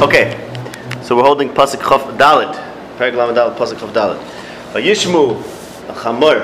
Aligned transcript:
Okay, 0.00 0.38
so 1.02 1.16
we're 1.16 1.24
holding 1.24 1.48
Pasuk 1.48 1.80
Chof 1.80 2.16
Dalit, 2.16 2.54
Perek 2.96 3.16
Lamed 3.16 3.36
Dalit, 3.36 3.56
Pasuk 3.56 3.78
Chof 3.78 3.92
Dalit. 3.92 4.22
Vayishmu 4.72 5.42
Chamor 5.88 6.38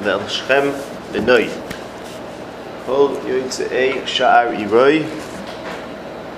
Ve'el 0.00 0.28
Shechem 0.28 0.72
Benoi. 1.12 1.48
Kol 2.84 3.16
Yotzei 3.24 4.04
Sha'ar 4.04 4.54
Iroi 4.54 5.08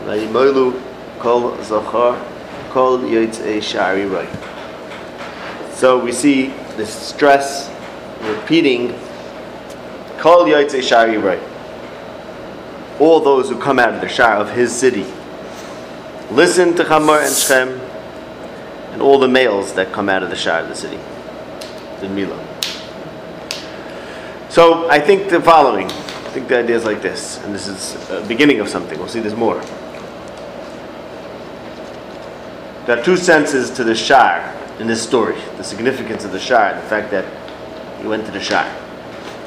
Vayimoilu 0.07 0.81
Kol 1.19 1.61
Zachar 1.65 2.17
Kol 2.71 3.01
Yotzei 3.01 3.59
Sha'ar 3.59 3.97
Iroi 3.97 4.27
So 5.75 5.99
we 5.99 6.13
see 6.13 6.55
the 6.77 6.87
stress 6.87 7.71
repeating 8.23 8.95
Kol 10.19 10.45
Yotzei 10.45 10.79
Sha'ar 10.79 11.09
Iroi 11.09 11.54
all 13.01 13.21
those 13.21 13.49
who 13.49 13.59
come 13.59 13.79
out 13.79 13.95
of 13.95 14.01
the 14.01 14.09
Shah 14.09 14.39
of 14.41 14.51
his 14.53 14.73
city. 14.73 15.07
Listen 16.31 16.75
to 16.77 16.85
Chamor 16.85 17.25
and 17.25 17.35
Shem 17.35 17.81
and 18.93 19.03
all 19.03 19.19
the 19.19 19.29
males 19.29 19.73
that 19.75 19.93
come 19.93 20.09
out 20.09 20.23
of 20.23 20.31
the 20.31 20.37
Shah 20.37 20.61
of 20.61 20.69
the 20.69 20.75
city. 20.77 20.99
The 22.01 22.07
Milah. 22.07 22.41
So 24.51 24.89
I 24.89 25.01
think 25.01 25.31
the 25.31 25.41
following. 25.41 25.87
I 25.87 26.31
think 26.35 26.49
the 26.49 26.59
idea 26.59 26.77
is 26.77 26.85
like 26.85 27.03
this, 27.03 27.43
and 27.45 27.55
this 27.55 27.67
is 27.67 28.11
a 28.11 28.25
beginning 28.27 28.61
of 28.61 28.69
something. 28.69 28.99
We'll 28.99 29.09
see 29.09 29.21
this 29.21 29.35
more. 29.35 29.61
There 32.87 32.99
are 32.99 33.03
two 33.03 33.17
senses 33.17 33.71
to 33.71 33.85
the 33.85 33.95
Shah 33.95 34.53
in 34.79 34.87
this 34.87 35.03
story. 35.03 35.37
The 35.57 35.65
significance 35.65 36.25
of 36.25 36.33
the 36.33 36.39
Shah, 36.39 36.75
the 36.75 36.87
fact 36.87 37.11
that 37.13 37.25
he 38.01 38.07
went 38.07 38.27
to 38.27 38.33
the 38.33 38.41
Shah. 38.41 38.69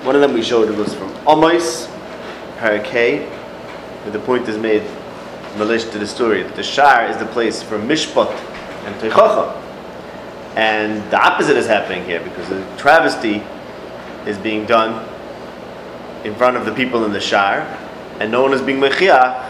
One 0.03 0.15
of 0.15 0.21
them 0.21 0.33
we 0.33 0.41
showed 0.41 0.69
was 0.75 0.93
from 0.93 1.13
Omos, 1.25 1.87
Parakeh, 2.57 3.36
where 4.07 4.17
the 4.17 4.25
point 4.25 4.47
is 4.47 4.57
made 4.57 4.83
in 4.83 5.59
relation 5.59 5.91
to 5.91 5.99
the 5.99 6.07
story 6.07 6.41
that 6.41 6.55
the 6.55 6.63
Shar 6.63 7.07
is 7.07 7.17
the 7.17 7.25
place 7.25 7.61
for 7.61 7.77
Mishpat 7.77 8.31
and 8.85 8.95
Teichacha. 9.01 9.53
And 10.55 11.11
the 11.11 11.21
opposite 11.21 11.57
is 11.57 11.67
happening 11.67 12.05
here 12.05 12.21
because 12.21 12.47
the 12.47 12.65
travesty 12.77 13.43
is 14.25 14.37
being 14.37 14.65
done 14.65 15.05
in 16.23 16.33
front 16.35 16.55
of 16.55 16.65
the 16.65 16.73
people 16.73 17.03
in 17.03 17.11
the 17.11 17.19
Shar, 17.19 17.61
and 18.21 18.31
no 18.31 18.41
one 18.41 18.53
is 18.53 18.61
being 18.61 18.79
Mechiah, 18.79 19.43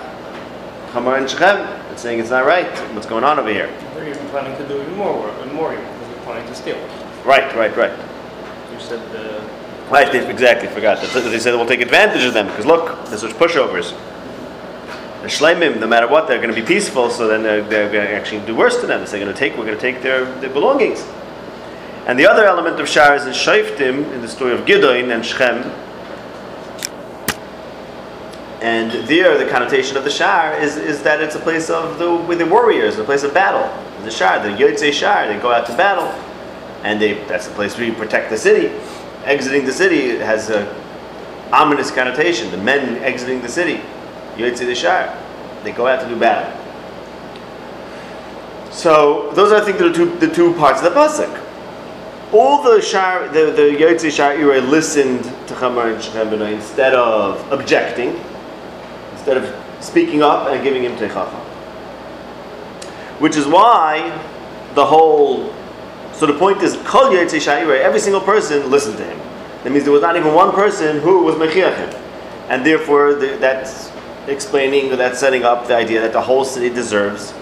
Chamar 0.91 1.19
and 1.19 1.29
Shechem. 1.29 1.57
It's 1.91 2.01
saying 2.01 2.19
it's 2.19 2.31
not 2.31 2.45
right. 2.45 2.67
What's 2.95 3.07
going 3.07 3.23
on 3.23 3.37
over 3.37 3.49
here? 3.49 3.67
They're 3.93 4.09
even 4.09 4.27
planning 4.29 4.57
to 4.57 4.67
do 4.67 4.81
even 4.81 4.95
more 4.95 5.19
work, 5.19 5.35
and 5.41 5.53
more 5.53 5.71
even, 5.71 5.85
because 5.85 6.07
they're 6.07 6.23
planning 6.23 6.47
to 6.47 6.55
steal. 6.55 6.77
Right, 7.23 7.55
right, 7.55 7.75
right. 7.77 7.93
You 8.73 8.79
said 8.79 8.99
the. 9.11 9.37
Right, 9.89 10.11
they 10.11 10.29
exactly 10.29 10.67
forgot. 10.67 10.99
That's 10.99 11.15
what 11.15 11.23
They 11.23 11.39
said 11.39 11.55
we'll 11.55 11.65
take 11.65 11.79
advantage 11.79 12.25
of 12.25 12.33
them 12.33 12.47
because 12.47 12.65
look, 12.65 13.07
there's 13.07 13.21
such 13.21 13.31
pushovers. 13.31 13.95
The 15.21 15.77
no 15.79 15.87
matter 15.87 16.07
what, 16.07 16.27
they're 16.27 16.37
going 16.37 16.53
to 16.53 16.59
be 16.59 16.65
peaceful. 16.65 17.09
So 17.09 17.27
then 17.27 17.43
they're, 17.43 17.63
they're 17.63 17.91
going 17.91 18.05
to 18.05 18.13
actually 18.13 18.45
do 18.45 18.55
worse 18.55 18.79
to 18.81 18.87
them. 18.87 19.05
So 19.05 19.13
they're 19.13 19.21
going 19.21 19.33
to 19.33 19.39
take. 19.39 19.57
We're 19.57 19.65
going 19.65 19.77
to 19.77 19.81
take 19.81 20.01
their, 20.01 20.25
their 20.39 20.49
belongings. 20.49 21.05
And 22.05 22.17
the 22.17 22.25
other 22.25 22.45
element 22.45 22.79
of 22.79 22.87
Shar 22.87 23.15
is 23.15 23.25
in 23.25 23.33
Shaiftim, 23.33 24.13
in 24.13 24.21
the 24.21 24.27
story 24.29 24.53
of 24.53 24.65
Gideon 24.65 25.11
and 25.11 25.25
Shechem. 25.25 25.69
And 28.61 29.07
there, 29.07 29.37
the 29.37 29.49
connotation 29.51 29.97
of 29.97 30.03
the 30.03 30.09
Shar 30.09 30.57
is, 30.57 30.77
is 30.77 31.03
that 31.03 31.21
it's 31.21 31.35
a 31.35 31.39
place 31.39 31.69
of 31.69 31.99
the 31.99 32.15
with 32.15 32.39
the 32.39 32.45
warriors, 32.45 32.97
a 32.97 33.03
place 33.03 33.23
of 33.23 33.33
battle. 33.33 33.67
The 34.03 34.11
Shar, 34.11 34.41
the 34.41 34.55
Yotzei 34.55 34.93
Shar, 34.93 35.27
they 35.27 35.37
go 35.39 35.51
out 35.51 35.65
to 35.67 35.75
battle, 35.75 36.07
and 36.83 37.01
they 37.01 37.15
that's 37.25 37.47
the 37.47 37.53
place 37.55 37.77
where 37.77 37.85
you 37.85 37.93
protect 37.93 38.29
the 38.29 38.37
city. 38.37 38.73
Exiting 39.25 39.65
the 39.65 39.73
city 39.73 40.17
has 40.17 40.49
a 40.49 40.65
ominous 41.51 41.91
connotation. 41.91 42.49
The 42.51 42.57
men 42.57 42.97
exiting 43.03 43.41
the 43.41 43.49
city, 43.49 43.81
Yotzei 44.37 44.65
the 44.65 44.75
Shar, 44.75 45.15
they 45.63 45.71
go 45.71 45.87
out 45.87 46.01
to 46.01 46.07
do 46.07 46.19
battle. 46.19 46.53
So 48.71 49.31
those 49.33 49.51
are, 49.51 49.61
I 49.61 49.65
think, 49.65 49.79
the 49.79 49.91
two 49.91 50.15
the 50.17 50.29
two 50.29 50.53
parts 50.53 50.81
of 50.81 50.93
the 50.93 50.99
pasuk. 50.99 51.43
All 52.31 52.61
the 52.61 52.81
shar, 52.81 53.27
the 53.29 53.51
the 53.51 53.75
Yotzei 53.77 54.11
Shar 54.11 54.35
Irei 54.35 54.67
listened 54.67 55.23
to 55.47 55.53
Chamar 55.55 55.93
and 55.93 56.03
Shechem 56.03 56.41
instead 56.41 56.93
of 56.93 57.51
objecting, 57.51 58.19
instead 59.13 59.37
of 59.37 59.83
speaking 59.83 60.21
up 60.21 60.47
and 60.47 60.63
giving 60.63 60.83
him 60.83 60.95
Teichacha. 60.97 61.39
Which 63.19 63.35
is 63.35 63.47
why 63.47 64.11
the 64.75 64.85
whole 64.85 65.53
so 66.17 66.25
the 66.25 66.33
point 66.33 66.63
is, 66.63 66.75
Kol 66.77 67.11
Yotzei 67.11 67.39
Shar 67.39 67.57
Irei, 67.57 67.81
every 67.81 67.99
single 67.99 68.21
person 68.21 68.71
listened 68.71 68.97
to 68.97 69.05
him. 69.05 69.19
That 69.63 69.71
means 69.71 69.83
there 69.83 69.93
was 69.93 70.01
not 70.01 70.15
even 70.17 70.33
one 70.33 70.51
person 70.51 70.99
who 70.99 71.23
was 71.23 71.35
Mechiach 71.35 71.77
him. 71.77 72.03
And 72.49 72.65
therefore, 72.65 73.13
the, 73.13 73.37
that's 73.37 73.89
explaining, 74.27 74.89
that 74.97 75.15
setting 75.15 75.43
up 75.43 75.67
the 75.67 75.75
idea 75.75 76.01
that 76.01 76.13
the 76.13 76.21
whole 76.21 76.45
city 76.45 76.69
deserves, 76.69 77.33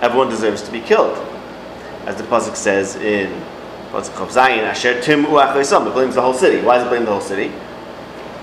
everyone 0.00 0.28
deserves 0.28 0.62
to 0.62 0.72
be 0.72 0.80
killed. 0.80 1.16
As 2.06 2.16
the 2.16 2.24
Pasuk 2.24 2.56
says 2.56 2.96
in 2.96 3.28
Pasuk 3.90 4.26
Zayin, 4.28 4.62
Asher 4.62 5.00
Tim 5.00 5.24
U'achoisam, 5.24 5.86
it 5.86 5.92
blames 5.92 6.14
the 6.14 6.22
whole 6.22 6.34
city. 6.34 6.64
Why 6.64 6.78
does 6.78 6.86
it 6.86 6.90
blame 6.90 7.04
the 7.04 7.12
whole 7.12 7.20
city? 7.20 7.52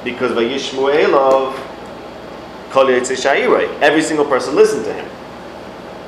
Because 0.03 0.31
Vayishmu 0.31 0.94
Elov, 1.06 1.57
Kol 2.69 2.88
every 2.88 4.01
single 4.01 4.25
person 4.25 4.56
listened 4.56 4.85
to 4.85 4.94
him. 4.94 5.09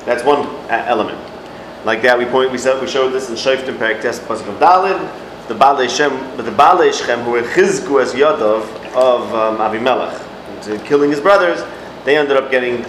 That's 0.04 0.24
one 0.24 0.46
uh, 0.70 0.84
element. 0.86 1.18
Like 1.84 2.02
that, 2.02 2.16
we 2.16 2.24
point, 2.26 2.52
we 2.52 2.58
said, 2.58 2.80
we 2.80 2.86
showed 2.86 3.10
this 3.10 3.28
in 3.28 3.34
Shoftim 3.34 3.76
Perek 3.76 4.00
Test 4.00 4.22
Pasuk 4.22 4.48
of 4.48 4.60
Dalid, 4.60 5.48
the 5.48 5.54
Balei 5.54 5.88
Shem, 5.88 6.12
the 6.36 6.44
Balei 6.44 6.92
Shem 6.92 7.20
who 7.20 7.32
were 7.32 7.42
Chizku 7.42 8.00
as 8.00 8.14
Yodov 8.14 8.62
of 8.94 9.34
um, 9.34 9.58
Avimelech, 9.58 10.31
to 10.62 10.78
killing 10.80 11.10
his 11.10 11.20
brothers, 11.20 11.62
they 12.04 12.16
ended 12.16 12.36
up 12.36 12.50
getting 12.50 12.84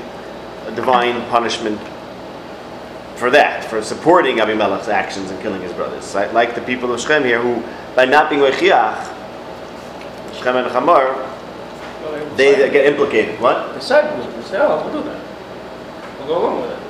a 0.67 0.71
divine 0.75 1.21
punishment 1.29 1.79
for 3.15 3.29
that, 3.29 3.63
for 3.65 3.81
supporting 3.81 4.37
Avimelech's 4.37 4.89
actions 4.89 5.31
and 5.31 5.41
killing 5.41 5.61
his 5.61 5.71
brothers. 5.73 6.13
Like, 6.15 6.55
the 6.55 6.61
people 6.61 6.93
of 6.93 6.99
Shechem 6.99 7.23
here, 7.23 7.41
who 7.41 7.63
by 7.95 8.05
not 8.05 8.29
being 8.29 8.41
Rechiach, 8.41 9.05
Shechem 10.33 10.57
and 10.57 10.67
Well, 10.73 12.35
they 12.35 12.55
get 12.55 12.85
implicated. 12.85 13.39
What? 13.39 13.73
They 13.73 13.79
said, 13.79 14.17
we'll 14.17 14.27
they 14.29 14.43
said, 14.43 14.61
oh, 14.61 14.83
we'll 14.83 15.03
do 15.03 15.09
that. 15.09 15.21
We'll 16.19 16.27
go 16.27 16.37
along 16.41 16.61
with 16.61 16.71
it. 16.71 16.82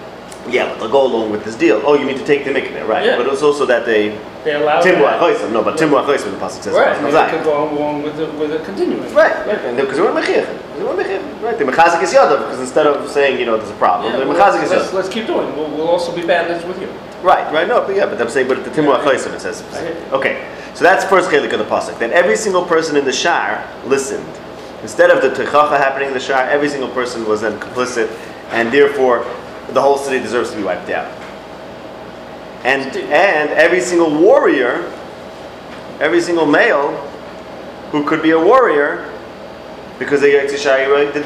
Yeah, 0.49 0.67
but 0.67 0.79
they'll 0.79 0.91
go 0.91 1.05
along 1.05 1.31
with 1.31 1.45
this 1.45 1.55
deal. 1.55 1.81
Oh, 1.85 1.95
you 1.95 2.05
mean 2.05 2.17
to 2.17 2.25
take 2.25 2.43
the 2.43 2.51
mikveh, 2.51 2.85
right? 2.87 3.05
Yeah. 3.05 3.17
But 3.17 3.27
it's 3.27 3.41
also 3.41 3.65
that 3.65 3.85
they 3.85 4.09
They 4.43 4.55
allow 4.55 4.81
Timu. 4.81 5.07
Achoisim. 5.07 5.53
No, 5.53 5.63
but 5.63 5.77
Timu 5.77 6.03
Achoisim, 6.03 6.31
the 6.31 6.37
pasuk 6.37 6.63
says. 6.63 6.73
Right, 6.73 6.97
and 6.97 7.05
they 7.05 7.29
could 7.31 7.45
go 7.45 7.69
along 7.69 8.03
with 8.03 8.19
it, 8.19 8.33
with 8.35 8.51
it 8.51 8.65
continuing. 8.65 9.01
Right, 9.13 9.47
right, 9.47 9.75
because 9.75 9.95
they 9.95 10.01
weren't 10.03 10.17
mechiach. 10.17 10.75
They 10.77 10.83
weren't. 10.83 11.41
Right, 11.41 11.57
they 11.57 11.65
mechazik 11.65 12.03
is 12.03 12.13
yadav 12.13 12.39
because 12.39 12.59
instead 12.59 12.87
of 12.87 13.09
saying 13.09 13.39
you 13.39 13.45
know 13.45 13.57
there's 13.57 13.69
a 13.69 13.75
problem, 13.75 14.11
Yeah, 14.11 14.25
well, 14.25 14.35
mechazik 14.35 14.63
is 14.63 14.69
let's, 14.69 14.93
let's 14.93 15.09
keep 15.09 15.27
doing. 15.27 15.55
We'll, 15.55 15.69
we'll 15.71 15.87
also 15.87 16.13
be 16.13 16.25
bandits 16.25 16.65
with 16.65 16.79
you. 16.81 16.87
Right, 17.21 17.51
right. 17.53 17.67
No, 17.67 17.85
but 17.85 17.95
yeah, 17.95 18.05
but 18.05 18.19
I'm 18.19 18.29
saying, 18.29 18.49
but 18.49 18.65
the 18.65 18.69
Timu 18.69 18.99
Achoisim 18.99 19.33
it 19.33 19.39
says. 19.39 19.63
I 19.73 19.81
hear 19.81 19.95
you. 19.95 20.05
Okay, 20.11 20.51
so 20.73 20.83
that's 20.83 21.05
first 21.05 21.29
chelik 21.29 21.53
of 21.53 21.59
the 21.59 21.65
pasuk. 21.65 21.97
Then 21.99 22.11
every 22.11 22.35
single 22.35 22.65
person 22.65 22.97
in 22.97 23.05
the 23.05 23.13
shar 23.13 23.63
listened. 23.85 24.27
Instead 24.81 25.09
of 25.09 25.21
the 25.21 25.29
techacha 25.29 25.77
happening 25.77 26.09
in 26.09 26.13
the 26.13 26.19
shar, 26.19 26.43
every 26.49 26.67
single 26.67 26.89
person 26.89 27.25
was 27.25 27.39
then 27.39 27.57
complicit, 27.61 28.09
and 28.49 28.69
therefore 28.73 29.25
the 29.69 29.81
whole 29.81 29.97
city 29.97 30.19
deserves 30.19 30.51
to 30.51 30.57
be 30.57 30.63
wiped 30.63 30.89
out. 30.89 31.11
And 32.63 32.95
and 32.95 33.49
every 33.51 33.81
single 33.81 34.13
warrior, 34.17 34.91
every 35.99 36.21
single 36.21 36.45
male 36.45 36.91
who 37.91 38.05
could 38.05 38.21
be 38.21 38.31
a 38.31 38.39
warrior, 38.39 39.11
because 39.99 40.21
they 40.21 40.31
did 40.31 40.49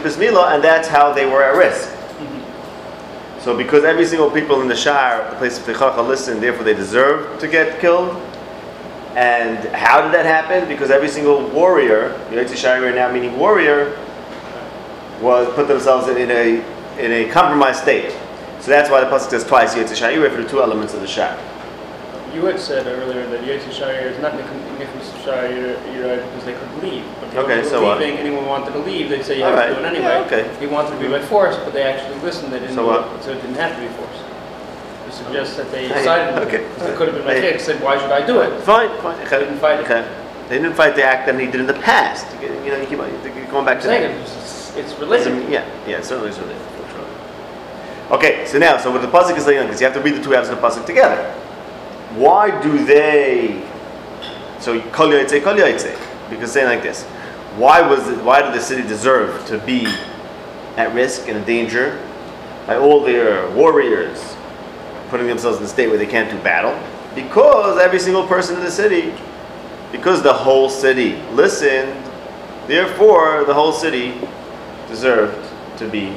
bris 0.01 0.17
milah, 0.17 0.55
and 0.55 0.63
that's 0.63 0.87
how 0.87 1.13
they 1.13 1.25
were 1.25 1.43
at 1.43 1.55
risk. 1.55 1.93
So 3.39 3.55
because 3.55 3.85
every 3.85 4.05
single 4.05 4.29
people 4.29 4.61
in 4.61 4.67
the 4.67 4.75
Shire, 4.75 5.29
the 5.29 5.37
place 5.37 5.57
of 5.57 5.63
Techacha, 5.63 6.05
listened, 6.05 6.43
therefore 6.43 6.65
they 6.65 6.73
deserve 6.73 7.39
to 7.39 7.47
get 7.47 7.79
killed. 7.79 8.15
And 9.15 9.57
how 9.73 10.01
did 10.01 10.13
that 10.13 10.25
happen? 10.25 10.67
Because 10.67 10.91
every 10.91 11.07
single 11.07 11.47
warrior, 11.49 12.09
Yotzei 12.29 12.57
Shari 12.57 12.93
now 12.93 13.11
meaning 13.11 13.37
warrior, 13.37 13.97
was 15.21 15.47
put 15.55 15.67
themselves 15.67 16.07
in 16.09 16.29
a 16.29 16.63
in 16.99 17.11
a 17.11 17.31
compromised 17.31 17.81
state. 17.81 18.16
So 18.67 18.71
that's 18.71 18.89
why 18.89 18.99
the 18.99 19.07
pasuk 19.07 19.29
says 19.29 19.45
twice 19.45 19.71
Shari 19.97 20.29
for 20.29 20.43
the 20.43 20.49
two 20.49 20.61
elements 20.61 20.93
of 20.93 20.99
the 20.99 21.07
Shar. 21.07 21.39
You 22.35 22.43
had 22.43 22.59
said 22.59 22.85
earlier 22.85 23.25
that 23.29 23.39
Yetzi 23.45 23.71
Shire 23.71 24.11
is 24.11 24.19
not 24.21 24.33
Shire 25.23 25.79
because 25.79 26.43
they 26.43 26.51
could 26.51 26.83
leave. 26.83 27.05
But 27.21 27.31
they 27.31 27.37
Okay, 27.39 27.57
were 27.59 27.63
so 27.63 27.81
what? 27.81 27.99
leaving, 27.99 28.17
anyone 28.17 28.45
wanted 28.45 28.73
to 28.73 28.79
leave, 28.79 29.07
they'd 29.07 29.23
say 29.23 29.37
you 29.37 29.45
All 29.45 29.51
have 29.51 29.59
right. 29.59 29.67
to 29.69 29.73
do 29.73 29.79
it 29.79 29.85
anyway. 29.85 30.03
Yeah, 30.03 30.25
okay. 30.25 30.59
He 30.59 30.67
wanted 30.67 30.89
to 30.89 30.99
be 30.99 31.07
by 31.07 31.21
force, 31.21 31.55
but 31.63 31.71
they 31.71 31.83
actually 31.83 32.19
listened. 32.19 32.51
They 32.51 32.59
didn't 32.59 32.75
So 32.75 32.85
what? 32.85 33.07
it, 33.15 33.23
so 33.23 33.31
it 33.31 33.35
didn't 33.41 33.55
have 33.55 33.73
to 33.73 33.81
be 33.81 33.87
forced. 33.95 34.19
It 35.07 35.13
suggests 35.13 35.55
that 35.55 35.71
they 35.71 35.87
decided 35.87 36.35
to 36.35 36.41
do 36.41 36.47
okay. 36.47 36.65
it. 36.65 36.79
They 36.79 36.95
could 36.97 37.07
have 37.07 37.15
been 37.15 37.25
like, 37.25 37.37
Hey. 37.37 37.53
hey, 37.53 37.57
said, 37.59 37.81
why 37.81 37.97
should 37.97 38.11
I 38.11 38.27
do 38.27 38.41
it? 38.41 38.61
Fine, 38.63 38.89
fine. 39.01 39.17
They 39.29 39.39
didn't 39.47 39.59
fight 39.59 39.79
it. 39.79 39.85
Okay. 39.85 40.03
They 40.49 40.57
didn't 40.57 40.73
fight 40.75 40.95
the 40.97 41.05
act 41.05 41.25
that 41.27 41.39
he 41.39 41.45
did 41.45 41.61
in 41.61 41.67
the 41.67 41.79
past. 41.87 42.27
You 42.43 42.49
know, 42.69 42.75
you 42.81 42.85
keep 42.85 42.99
on- 42.99 43.47
going 43.49 43.63
back 43.63 43.77
to 43.79 43.85
saying 43.85 44.11
that. 44.11 44.21
it's, 44.27 44.75
it's 44.75 44.93
related. 44.99 45.49
Yeah, 45.49 45.63
yeah, 45.87 45.99
it 45.99 46.03
certainly 46.03 46.31
is 46.31 46.39
related. 46.39 46.66
Okay, 48.11 48.45
so 48.45 48.57
now, 48.57 48.77
so 48.77 48.91
what 48.91 49.01
the 49.01 49.07
pasuk 49.07 49.37
is 49.37 49.43
saying, 49.43 49.65
because 49.65 49.81
you 49.81 49.87
have 49.87 49.95
to 49.95 50.01
read 50.01 50.15
the 50.15 50.23
two 50.23 50.31
halves 50.31 50.49
of 50.49 50.59
the 50.59 50.67
pasuk 50.67 50.85
together. 50.85 51.31
Why 52.15 52.61
do 52.61 52.85
they? 52.85 53.61
So 54.59 54.79
kol 54.91 55.09
yaitse, 55.09 55.43
kol 55.43 55.55
because 56.29 56.51
saying 56.51 56.67
like 56.67 56.83
this. 56.83 57.03
Why 57.57 57.81
was 57.81 58.07
it, 58.07 58.23
why 58.23 58.41
did 58.41 58.53
the 58.53 58.61
city 58.61 58.83
deserve 58.83 59.45
to 59.47 59.57
be 59.59 59.87
at 60.77 60.93
risk 60.93 61.27
and 61.27 61.37
in 61.37 61.43
danger 61.43 62.01
by 62.65 62.77
all 62.77 63.03
their 63.03 63.49
warriors 63.51 64.35
putting 65.09 65.27
themselves 65.27 65.57
in 65.57 65.63
a 65.63 65.67
state 65.67 65.87
where 65.87 65.97
they 65.97 66.05
can't 66.05 66.29
do 66.29 66.37
battle 66.43 66.77
because 67.15 67.79
every 67.79 67.97
single 67.97 68.27
person 68.27 68.55
in 68.57 68.63
the 68.63 68.69
city, 68.69 69.11
because 69.91 70.21
the 70.21 70.31
whole 70.31 70.69
city 70.69 71.15
listened, 71.31 71.91
therefore 72.67 73.43
the 73.45 73.53
whole 73.53 73.73
city 73.73 74.13
deserved 74.87 75.35
to 75.79 75.89
be 75.89 76.15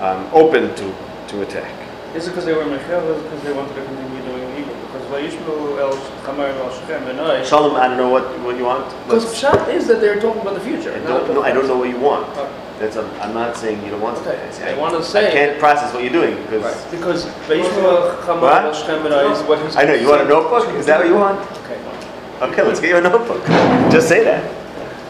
um, 0.00 0.26
open 0.32 0.74
to, 0.76 0.94
to 1.28 1.42
attack. 1.42 1.72
Is 2.14 2.26
it 2.26 2.30
because 2.30 2.44
they 2.46 2.54
were 2.54 2.64
Mechel 2.64 3.02
or 3.04 3.12
is 3.12 3.20
it 3.20 3.24
because 3.24 3.42
they 3.44 3.52
wanted 3.52 3.74
to 3.74 3.84
continue 3.84 4.22
doing 4.22 4.58
evil? 4.58 4.74
Because 4.86 5.02
Vayishmu 5.12 5.78
El 5.78 5.92
Chamar 6.24 6.48
El 6.56 6.70
Shechem 6.72 7.02
Benai. 7.04 7.44
Shalom, 7.44 7.76
I 7.76 7.86
don't 7.88 7.96
know 7.98 8.08
what, 8.08 8.24
what 8.40 8.56
you 8.56 8.64
want. 8.64 8.84
Because 9.04 9.24
Let's- 9.24 9.42
Pshat 9.42 9.68
is 9.74 9.86
that 9.88 10.00
they're 10.00 10.18
talking 10.20 10.40
about 10.42 10.54
the 10.54 10.60
future. 10.60 10.90
I 10.92 10.98
don't 11.00 11.24
about 11.24 11.34
know. 11.34 11.42
I 11.42 11.52
don't 11.52 11.66
know 11.68 11.76
what 11.76 11.88
you 11.90 11.98
want. 12.00 12.26
past. 12.34 12.52
That's 12.78 12.96
a, 12.96 13.02
I'm 13.20 13.34
not 13.34 13.56
saying 13.56 13.82
you 13.84 13.90
don't 13.90 14.00
want 14.00 14.18
Okay, 14.18 14.38
to. 14.38 14.70
I 14.70 14.78
want 14.78 14.94
to 14.94 15.02
say. 15.02 15.28
I 15.28 15.32
can't 15.32 15.58
process 15.58 15.92
what 15.92 16.02
you're 16.04 16.12
doing 16.12 16.36
because 16.44 16.62
Right, 16.62 16.90
because 16.92 17.26
Vayishmu 17.50 17.82
El 17.82 18.16
Chamar 18.22 18.40
What? 18.40 18.64
El 18.64 18.72
Shechem 18.72 19.02
Benai 19.02 19.32
is 19.32 19.42
what 19.42 19.60
he's. 19.62 19.76
I 19.76 19.84
know 19.84 19.94
you 19.94 20.08
want 20.08 20.22
a 20.22 20.24
notebook. 20.28 20.72
Is 20.76 20.86
that 20.86 21.00
what 21.00 21.08
you 21.08 21.16
want? 21.16 21.40
Okay, 21.66 21.76
fine. 21.76 22.50
Okay, 22.50 22.62
let's 22.62 22.80
get 22.80 22.90
you 22.90 22.96
a 22.96 23.00
notebook. 23.02 23.44
Just 23.92 24.08
say 24.08 24.22
that. 24.24 24.44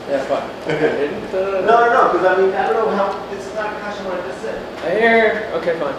Yeah, 0.08 0.24
fine. 0.24 0.48
Okay, 0.74 1.08
uh, 1.12 1.60
No, 1.68 1.84
no, 1.84 1.92
no. 1.92 2.12
Because 2.12 2.26
I 2.26 2.40
mean, 2.40 2.54
I 2.54 2.66
don't 2.72 2.74
know 2.88 2.96
how. 2.96 3.12
This 3.28 3.46
is 3.46 3.54
not 3.54 3.78
Kasha 3.80 4.02
what 4.04 4.18
I 4.18 4.26
just 4.26 4.40
said. 4.40 4.56
I 4.84 4.90
hear. 4.90 5.50
Okay, 5.54 5.78
fine. 5.78 5.94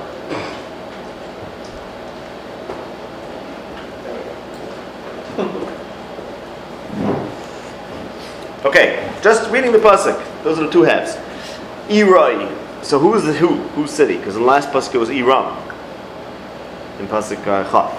Okay, 8.66 9.10
just 9.22 9.50
reading 9.52 9.72
the 9.72 9.78
pasuk. 9.78 10.22
Those 10.44 10.60
are 10.60 10.66
the 10.66 10.72
two 10.72 10.84
halves. 10.84 11.16
Eroi. 11.88 12.54
So 12.84 13.00
who 13.00 13.14
is 13.14 13.24
the 13.24 13.32
who? 13.32 13.56
Whose 13.70 13.90
city? 13.90 14.18
Because 14.18 14.36
the 14.36 14.42
last 14.42 14.70
pasuk 14.70 15.00
was 15.00 15.10
Iram. 15.10 15.56
In 17.00 17.08
pasuk 17.08 17.40
uh, 17.48 17.64
Chaf. 17.72 17.96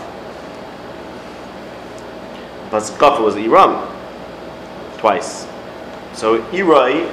Pasuk 2.71 3.01
Chaf 3.01 3.21
was 3.21 3.37
Iram. 3.37 3.89
Twice. 4.99 5.47
So 6.13 6.43
Eroi, 6.53 7.11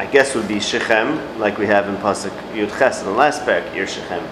I 0.00 0.06
guess 0.06 0.34
would 0.34 0.48
be 0.48 0.60
Shechem, 0.60 1.38
like 1.38 1.58
we 1.58 1.66
have 1.66 1.86
in 1.86 1.94
pasuk 1.96 2.30
Yud 2.54 2.70
Ches 2.78 3.00
in 3.00 3.04
the 3.04 3.12
last 3.12 3.42
parak, 3.42 3.74
Ir 3.76 3.86
Shechem. 3.86 4.24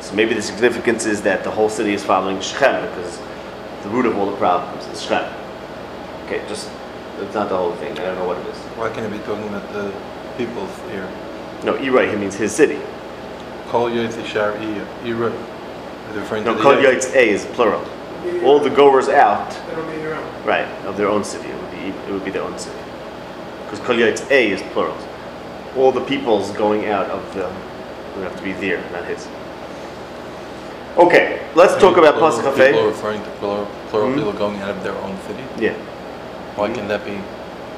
So 0.00 0.14
maybe 0.14 0.32
the 0.32 0.40
significance 0.40 1.04
is 1.04 1.20
that 1.22 1.44
the 1.44 1.50
whole 1.50 1.68
city 1.68 1.92
is 1.92 2.02
following 2.02 2.40
Shechem 2.40 2.80
because 2.88 3.18
the 3.82 3.90
root 3.90 4.06
of 4.06 4.16
all 4.16 4.30
the 4.30 4.36
problems 4.38 4.86
is 4.86 5.02
Shechem. 5.02 5.30
Okay, 6.24 6.42
just 6.48 6.70
it's 7.20 7.34
not 7.34 7.50
the 7.50 7.56
whole 7.58 7.74
thing. 7.74 7.92
I 7.92 7.96
don't 7.96 8.14
know 8.14 8.24
what 8.24 8.38
it 8.38 8.46
is. 8.46 8.56
Why 8.78 8.90
can't 8.94 9.04
it 9.04 9.12
be 9.12 9.22
talking 9.26 9.46
about 9.46 9.70
the 9.74 9.92
people 10.38 10.66
here? 10.88 11.06
No, 11.64 11.74
Eray, 11.76 12.10
he 12.10 12.16
means 12.16 12.36
his 12.36 12.52
city. 12.54 12.80
Kol 13.68 13.90
Yotzi 13.90 14.24
Shar 14.24 14.52
Ira. 14.52 15.30
Is 15.32 16.16
it 16.16 16.18
referring 16.18 16.44
No, 16.44 16.52
to 16.52 16.56
the 16.56 16.62
Kol 16.62 16.76
Yotzi? 16.76 16.94
Yaitz 16.94 17.14
A 17.14 17.28
is 17.28 17.44
plural. 17.44 17.84
All 18.42 18.58
the 18.58 18.70
goers 18.70 19.10
out, 19.10 19.54
It'll 19.70 19.84
be 19.84 19.98
your 20.00 20.14
own. 20.14 20.44
right, 20.46 20.66
of 20.86 20.96
their 20.96 21.08
own 21.10 21.24
city. 21.24 21.50
It 21.50 21.60
would 21.60 21.70
be 21.72 21.76
it 22.08 22.10
would 22.10 22.24
be 22.24 22.30
their 22.30 22.42
own 22.42 22.58
city. 22.58 22.78
Because 23.64 23.80
Kol 23.80 23.96
Yaitz 23.96 24.30
A 24.30 24.50
is 24.50 24.62
plural. 24.72 24.96
All 25.76 25.90
the 25.92 26.02
peoples 26.04 26.50
going 26.52 26.86
out 26.86 27.10
of 27.10 27.22
the 27.34 27.50
would 28.14 28.24
have 28.24 28.36
to 28.36 28.42
be 28.42 28.52
there, 28.52 28.78
not 28.92 29.04
his. 29.04 29.26
Okay, 30.96 31.42
let's 31.56 31.74
talk 31.76 31.96
about 31.96 32.14
Plural 32.14 32.38
People 32.38 32.52
Hafei. 32.52 32.86
referring 32.86 33.22
to 33.24 33.30
plural, 33.40 33.66
plural 33.90 34.10
Mhm. 34.10 34.14
people 34.14 34.32
going 34.32 34.60
out 34.62 34.70
of 34.70 34.84
their 34.84 34.94
own 34.94 35.18
city. 35.26 35.42
Yeah. 35.58 35.72
Why 36.54 36.70
can 36.70 36.86
that 36.88 37.04
be? 37.04 37.18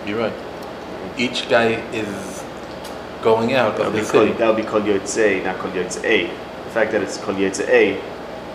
You're 0.07 0.19
right. 0.19 0.33
Each 1.17 1.49
guy 1.49 1.81
is 1.95 2.45
going 3.23 3.55
out 3.55 3.79
That 3.79 3.87
of 3.87 3.93
the 3.95 4.05
city. 4.05 4.33
that 4.33 4.47
would 4.49 4.57
be 4.57 4.63
Yaitz 4.85 5.17
A, 5.19 5.43
not 5.43 5.57
Yaitz 5.73 6.05
A. 6.05 6.25
The 6.27 6.71
fact 6.75 6.93
that 6.93 7.01
it's 7.01 7.17
Yaitz 7.37 7.67
A, 7.69 7.97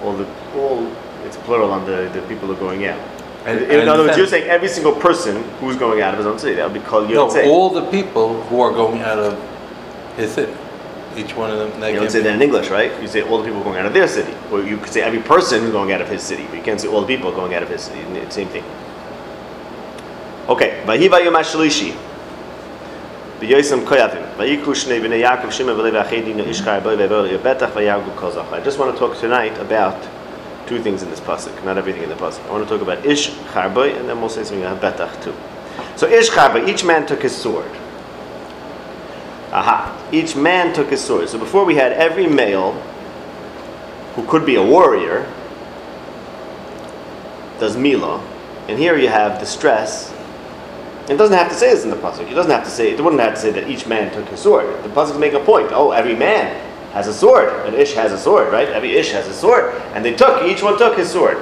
all 0.03 0.13
the 0.13 0.25
all 0.55 0.85
it's 1.25 1.37
plural 1.37 1.71
on 1.71 1.85
the, 1.85 2.09
the 2.13 2.21
people 2.27 2.51
are 2.51 2.55
going 2.67 2.85
out. 2.85 2.99
I 3.45 3.51
In 3.53 3.87
other 3.87 4.03
words, 4.03 4.17
you're 4.17 4.27
saying 4.27 4.49
every 4.49 4.67
single 4.67 4.93
person 4.93 5.43
who's 5.59 5.75
going 5.75 6.01
out 6.01 6.13
of 6.13 6.19
his 6.19 6.27
own 6.27 6.37
city. 6.37 6.55
That 6.55 6.71
would 6.71 6.79
be 6.79 6.87
called 6.87 7.09
No, 7.09 7.27
Yotze. 7.27 7.45
all 7.47 7.69
the 7.71 7.85
people 7.89 8.41
who 8.43 8.61
are 8.61 8.71
going 8.71 9.01
out 9.01 9.17
of 9.17 9.39
his 10.15 10.31
city. 10.31 10.53
Each 11.17 11.35
one 11.35 11.49
of 11.51 11.57
them. 11.57 11.79
that 11.81 11.91
you 11.91 11.99
don't 11.99 12.09
say 12.09 12.21
that 12.21 12.35
in 12.35 12.41
English, 12.41 12.69
right? 12.69 12.91
You 13.01 13.07
say 13.07 13.21
all 13.21 13.39
the 13.39 13.45
people 13.45 13.63
going 13.63 13.77
out 13.77 13.85
of 13.85 13.93
their 13.93 14.07
city. 14.07 14.33
Or 14.51 14.61
you 14.61 14.77
could 14.77 14.93
say 14.93 15.01
every 15.01 15.21
person 15.21 15.61
who's 15.61 15.71
going 15.71 15.91
out 15.91 16.01
of 16.01 16.07
his 16.07 16.21
city. 16.21 16.45
But 16.47 16.57
you 16.57 16.63
can't 16.63 16.79
say 16.79 16.87
all 16.87 17.01
the 17.01 17.07
people 17.07 17.31
going 17.31 17.53
out 17.55 17.63
of 17.63 17.69
his 17.69 17.81
city. 17.81 18.01
Same 18.29 18.47
thing. 18.47 18.63
Okay. 20.47 20.83
Vahiva 20.85 21.23
yom 21.23 21.33
hashlishi. 21.33 21.97
V'yosem 23.39 23.83
koyavim. 23.85 24.35
Vayikru 24.35 24.75
shnei 24.75 25.01
b'nei 25.01 25.23
Yaakov 25.25 25.51
Shimon 25.51 25.75
v'levi 25.75 26.01
achedi 26.05 26.35
no 26.35 26.43
ishchar 26.43 26.83
boy 26.83 26.95
v'evor 26.95 27.27
yobetach 27.27 27.71
v'yargu 27.71 28.13
kozach. 28.15 28.51
I 28.53 28.61
just 28.61 28.77
want 28.77 28.93
to 28.93 28.99
talk 28.99 29.17
tonight 29.17 29.57
about 29.57 29.99
two 30.71 30.81
things 30.81 31.03
in 31.03 31.09
this 31.09 31.19
pasuk, 31.19 31.65
not 31.65 31.77
everything 31.77 32.01
in 32.01 32.07
the 32.07 32.15
pasuk. 32.15 32.45
I 32.47 32.51
want 32.51 32.63
to 32.63 32.69
talk 32.73 32.81
about 32.81 33.05
ish 33.05 33.31
charboy, 33.51 33.99
and 33.99 34.07
then 34.07 34.21
we'll 34.21 34.29
say 34.29 34.45
something 34.45 34.63
about 34.63 34.81
betach 34.81 35.21
too. 35.21 35.35
So 35.97 36.07
ish 36.07 36.29
charboy, 36.29 36.69
each 36.69 36.85
man 36.85 37.05
took 37.05 37.21
his 37.21 37.35
sword. 37.35 37.69
Aha. 39.51 39.91
Each 40.13 40.33
man 40.33 40.73
took 40.73 40.89
his 40.89 41.03
sword. 41.03 41.27
So 41.27 41.37
before 41.37 41.65
we 41.65 41.75
had 41.75 41.91
every 41.91 42.25
male 42.25 42.71
who 44.15 44.25
could 44.27 44.45
be 44.45 44.55
a 44.55 44.63
warrior 44.63 45.29
does 47.59 47.75
Mila. 47.75 48.25
And 48.69 48.79
here 48.79 48.97
you 48.97 49.09
have 49.09 49.39
distress. 49.41 50.13
It 51.09 51.17
doesn't 51.17 51.37
have 51.37 51.49
to 51.49 51.55
say 51.55 51.73
this 51.73 51.83
in 51.83 51.89
the 51.89 51.97
pasuk. 51.97 52.31
It 52.31 52.33
doesn't 52.33 52.51
have 52.51 52.63
to 52.63 52.69
say. 52.69 52.91
It 52.91 53.03
wouldn't 53.03 53.21
have 53.21 53.33
to 53.33 53.41
say 53.41 53.51
that 53.51 53.69
each 53.69 53.87
man 53.87 54.13
took 54.13 54.29
his 54.29 54.39
sword. 54.39 54.81
The 54.85 54.89
pasuk 54.89 55.19
make 55.19 55.33
a 55.33 55.43
point. 55.43 55.71
Oh, 55.73 55.91
every 55.91 56.15
man 56.15 56.70
has 56.91 57.07
a 57.07 57.13
sword. 57.13 57.49
An 57.65 57.73
ish 57.73 57.93
has 57.93 58.11
a 58.11 58.17
sword, 58.17 58.51
right? 58.51 58.67
Every 58.69 58.95
ish 58.95 59.11
has 59.11 59.27
a 59.27 59.33
sword, 59.33 59.75
and 59.93 60.03
they 60.03 60.13
took. 60.13 60.43
Each 60.43 60.61
one 60.61 60.77
took 60.77 60.97
his 60.97 61.09
sword, 61.09 61.37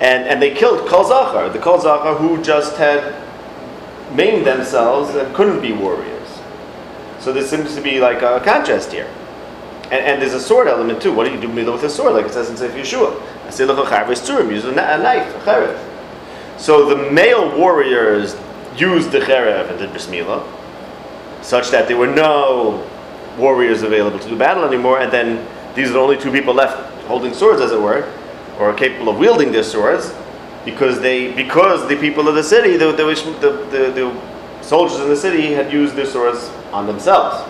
and 0.00 0.24
and 0.28 0.40
they 0.40 0.54
killed 0.54 0.88
Kol 0.88 1.04
Zachar, 1.04 1.48
the 1.50 1.58
Kol 1.58 1.80
Zachar 1.80 2.14
who 2.14 2.42
just 2.42 2.76
had 2.76 3.14
maimed 4.14 4.46
themselves 4.46 5.14
and 5.14 5.34
couldn't 5.34 5.60
be 5.60 5.72
warriors. 5.72 6.28
So 7.18 7.32
there 7.32 7.44
seems 7.44 7.74
to 7.74 7.80
be 7.80 8.00
like 8.00 8.22
a 8.22 8.40
contrast 8.44 8.92
here. 8.92 9.08
And, 9.84 10.00
and 10.04 10.22
there's 10.22 10.34
a 10.34 10.40
sword 10.40 10.68
element 10.68 11.02
too. 11.02 11.12
What 11.12 11.26
do 11.26 11.32
you 11.34 11.40
do 11.40 11.48
with 11.48 11.84
a 11.84 11.90
sword? 11.90 12.14
Like 12.14 12.26
it 12.26 12.32
says 12.32 12.50
in 12.50 12.56
Sefer 12.56 12.78
Yeshua. 12.78 13.14
Use 14.50 14.64
a 14.64 14.72
kni- 14.72 14.94
a 14.94 15.02
knife, 15.02 15.34
a 15.36 15.38
cherev. 15.40 15.78
So 16.58 16.88
the 16.88 17.10
male 17.10 17.56
warriors 17.56 18.36
used 18.76 19.10
the 19.12 19.20
cherev 19.20 19.68
and 19.70 19.78
did 19.78 19.90
bris 19.90 20.06
milah, 20.06 20.46
such 21.42 21.70
that 21.70 21.88
there 21.88 21.96
were 21.96 22.06
no 22.06 22.88
warriors 23.38 23.82
available 23.82 24.18
to 24.18 24.28
do 24.28 24.36
battle 24.36 24.64
anymore, 24.64 25.00
and 25.00 25.12
then 25.12 25.46
these 25.74 25.90
are 25.90 25.94
the 25.94 25.98
only 25.98 26.18
two 26.18 26.30
people 26.30 26.54
left 26.54 26.76
holding 27.06 27.34
swords, 27.34 27.60
as 27.60 27.72
it 27.72 27.80
were, 27.80 28.10
or 28.58 28.72
capable 28.74 29.08
of 29.08 29.18
wielding 29.18 29.52
their 29.52 29.62
swords, 29.62 30.14
because 30.64 31.00
they 31.00 31.32
because 31.32 31.88
the 31.88 31.96
people 31.96 32.28
of 32.28 32.34
the 32.34 32.42
city, 32.42 32.76
the 32.76 32.92
the, 32.92 33.04
the, 33.40 33.48
the, 33.70 33.90
the 33.92 34.62
soldiers 34.62 35.00
in 35.00 35.08
the 35.08 35.16
city 35.16 35.52
had 35.52 35.72
used 35.72 35.96
their 35.96 36.06
swords 36.06 36.48
on 36.72 36.86
themselves. 36.86 37.48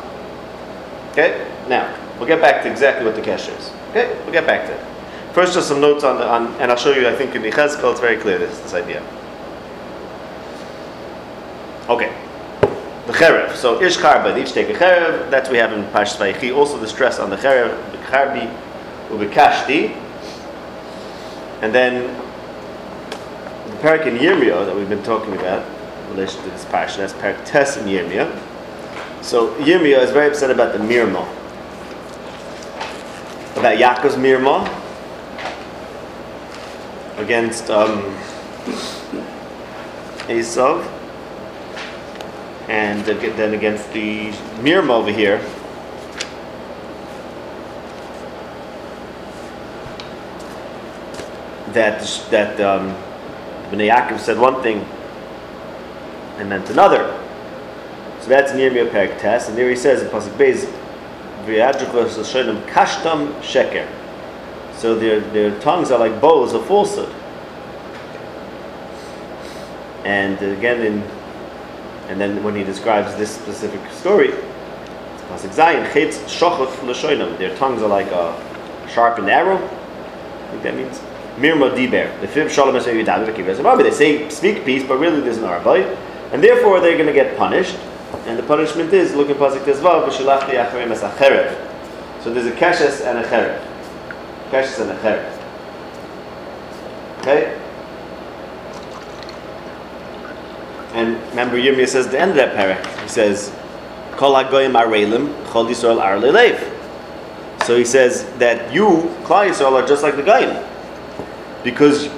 Okay, 1.12 1.46
now 1.68 1.94
we'll 2.18 2.28
get 2.28 2.40
back 2.40 2.62
to 2.62 2.70
exactly 2.70 3.04
what 3.04 3.14
the 3.14 3.20
kesher 3.20 3.56
is. 3.58 3.70
Okay, 3.90 4.14
we'll 4.22 4.32
get 4.32 4.46
back 4.46 4.66
to 4.66 4.72
it. 4.72 5.34
First, 5.34 5.54
just 5.54 5.68
some 5.68 5.80
notes 5.80 6.04
on 6.04 6.18
the 6.18 6.26
on, 6.26 6.46
and 6.60 6.70
I'll 6.70 6.76
show 6.76 6.92
you. 6.92 7.08
I 7.08 7.14
think 7.14 7.34
in 7.34 7.42
Yechezkel 7.42 7.90
it's 7.90 8.00
very 8.00 8.16
clear 8.16 8.38
this 8.38 8.58
this 8.60 8.74
idea. 8.74 9.02
Okay, 11.88 12.14
the 13.06 13.12
cherev. 13.12 13.54
So 13.56 13.82
ish 13.82 13.97
karba, 13.97 14.35
they 14.35 14.42
each 14.42 14.52
take 14.52 14.68
a 14.68 14.75
cherev. 14.75 15.30
That's 15.30 15.50
we 15.50 15.59
have 15.59 15.73
in 15.73 15.85
Pash 15.90 16.16
Vayichi. 16.16 16.54
Also 16.56 16.78
the 16.78 16.88
stress 16.88 17.18
on 17.18 17.30
the 17.30 17.37
cherev, 17.37 17.76
b'charbi, 17.92 18.49
ubikashti, 19.09 19.97
and 21.62 21.75
then 21.75 22.06
the 23.66 23.76
parak 23.78 24.06
in 24.06 24.16
Yirmiyah 24.16 24.66
that 24.66 24.75
we've 24.75 24.88
been 24.88 25.02
talking 25.02 25.32
about 25.35 25.66
in 26.04 26.16
relation 26.16 26.42
to 26.42 26.50
this 26.50 26.64
parsha. 26.66 26.99
That's 26.99 27.12
parak 27.14 27.44
Tes 27.44 27.76
in 27.76 27.87
Yirmiyah. 27.87 28.30
So 29.23 29.54
Yirmiyah 29.54 30.02
is 30.02 30.11
very 30.11 30.28
upset 30.28 30.50
about 30.50 30.73
the 30.73 30.78
mirma, 30.78 31.23
about 33.56 33.78
Yaakov's 33.78 34.16
mirma 34.16 34.68
against 37.18 37.71
um, 37.71 38.02
Esav, 40.28 40.85
and 42.73 43.05
then 43.05 43.52
against 43.52 43.93
the 43.93 44.31
mirma 44.64 44.93
over 44.93 45.12
here. 45.12 45.37
That 51.75 52.00
that 52.31 52.59
um, 52.62 52.97
Bnei 53.71 53.91
Yaakov 53.93 54.21
said 54.21 54.38
one 54.38 54.62
thing 54.62 54.87
and 56.38 56.49
meant 56.49 56.71
another. 56.71 57.19
So 58.23 58.29
that's 58.29 58.52
Yirmiyah 58.52 58.91
Perak 58.91 59.19
Test, 59.19 59.50
and 59.50 59.59
there 59.59 59.69
he 59.69 59.76
says 59.76 60.02
in 60.02 60.09
Pasuk 60.09 60.33
Beis, 60.38 60.64
"V'yadrikos 61.45 62.17
l'shonim 62.17 62.67
kashtam 62.69 63.38
sheker." 63.43 63.87
So 64.76 64.95
their 64.99 65.21
their 65.21 65.61
tongues 65.61 65.91
are 65.91 65.99
like 65.99 66.23
bows 66.23 66.55
of 66.55 66.64
falsehood. 66.67 67.14
And 70.05 70.41
again, 70.43 70.81
in 70.81 71.22
and 72.09 72.21
then 72.21 72.42
when 72.42 72.54
he 72.54 72.64
describes 72.64 73.14
this 73.16 73.30
specific 73.30 73.80
story. 73.92 74.32
Their 77.38 77.56
tongues 77.56 77.82
are 77.82 77.88
like 77.88 78.09
a 78.09 78.88
sharpened 78.88 79.30
arrow. 79.30 79.56
I 79.56 80.50
think 80.50 80.62
that 80.62 80.75
means. 80.75 81.00
Mirma 81.37 81.75
Diber. 81.75 82.21
The 82.21 82.49
Shalom 82.50 82.75
They 83.78 83.90
say 83.90 84.28
speak 84.28 84.64
peace, 84.64 84.85
but 84.87 84.99
really 84.99 85.21
there's 85.21 85.38
an 85.38 85.44
arbeit. 85.44 85.97
And 86.32 86.42
therefore 86.42 86.80
they're 86.80 86.97
going 86.97 87.06
to 87.06 87.12
get 87.12 87.37
punished. 87.38 87.76
And 88.26 88.38
the 88.38 88.42
punishment 88.42 88.92
is, 88.92 89.14
look 89.14 89.30
at 89.30 89.37
Pasuk 89.37 89.64
Tezvav, 89.64 90.06
V'Shilachti 90.09 90.54
Achreim 90.62 90.90
Es 90.90 91.00
Acherev. 91.00 91.56
So 92.23 92.32
there's 92.32 92.47
a 92.47 92.52
Keshes 92.52 93.04
and 93.06 93.18
a 93.18 93.25
Cherev. 93.25 93.59
Keshes 94.50 94.80
and 94.80 94.90
a 94.90 94.97
Cherev. 94.99 95.38
Okay? 97.21 97.62
And 100.94 101.16
remember, 101.30 101.56
Yirmiyah 101.56 101.88
says 101.88 102.06
at 102.06 102.12
the 102.12 102.20
end 102.20 102.32
of 102.32 102.37
that 102.37 102.54
parak, 102.54 103.02
he 103.02 103.08
says, 103.08 103.50
Kol 104.12 104.34
hagoyim 104.34 104.80
arelim, 104.80 105.32
chol 105.46 105.68
Yisrael 105.68 106.00
ar. 106.00 106.20
So 107.64 107.76
he 107.76 107.84
says 107.84 108.25
that 108.38 108.72
you, 108.72 108.87
Klal 109.25 109.49
Yisrael, 109.49 109.72
are 109.72 109.87
just 109.87 110.02
like 110.02 110.16
the 110.16 110.22
goyim. 110.22 110.64
Because, 111.64 112.08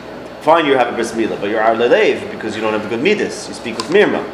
fine, 0.41 0.67
you 0.67 0.73
have 0.73 0.93
a 0.93 0.97
bris 0.97 1.13
milah, 1.13 1.41
but 1.41 1.51
you're 1.51 1.61
ar 1.61 1.77
because 1.77 2.57
you 2.57 2.63
don't 2.63 2.73
have 2.73 2.83
the 2.83 2.89
good 2.89 3.03
midas. 3.03 3.47
You 3.49 3.55
speak 3.55 3.77
with 3.77 3.87
mirma. 3.87 4.25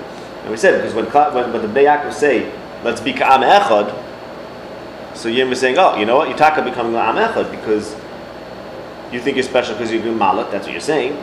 And 0.42 0.50
we 0.50 0.56
said, 0.56 0.80
because 0.80 0.94
when, 0.94 1.04
when, 1.06 1.52
when 1.52 1.62
the 1.62 1.80
Bnei 1.80 2.12
say, 2.12 2.50
let's 2.82 3.00
be 3.00 3.12
ka'am 3.12 3.42
echad, 3.42 3.94
so 5.14 5.28
Yirmiyah 5.28 5.52
is 5.52 5.60
saying, 5.60 5.76
oh, 5.78 5.96
you 5.98 6.06
know 6.06 6.16
what, 6.16 6.28
you're 6.28 6.38
taka 6.38 6.62
becoming 6.62 6.92
ka'am 6.92 7.16
echad 7.16 7.50
because 7.50 7.94
you 9.12 9.20
think 9.20 9.36
you're 9.36 9.44
special 9.44 9.74
because 9.74 9.92
you're 9.92 10.02
doing 10.02 10.18
malat, 10.18 10.50
that's 10.50 10.64
what 10.64 10.72
you're 10.72 10.80
saying. 10.80 11.20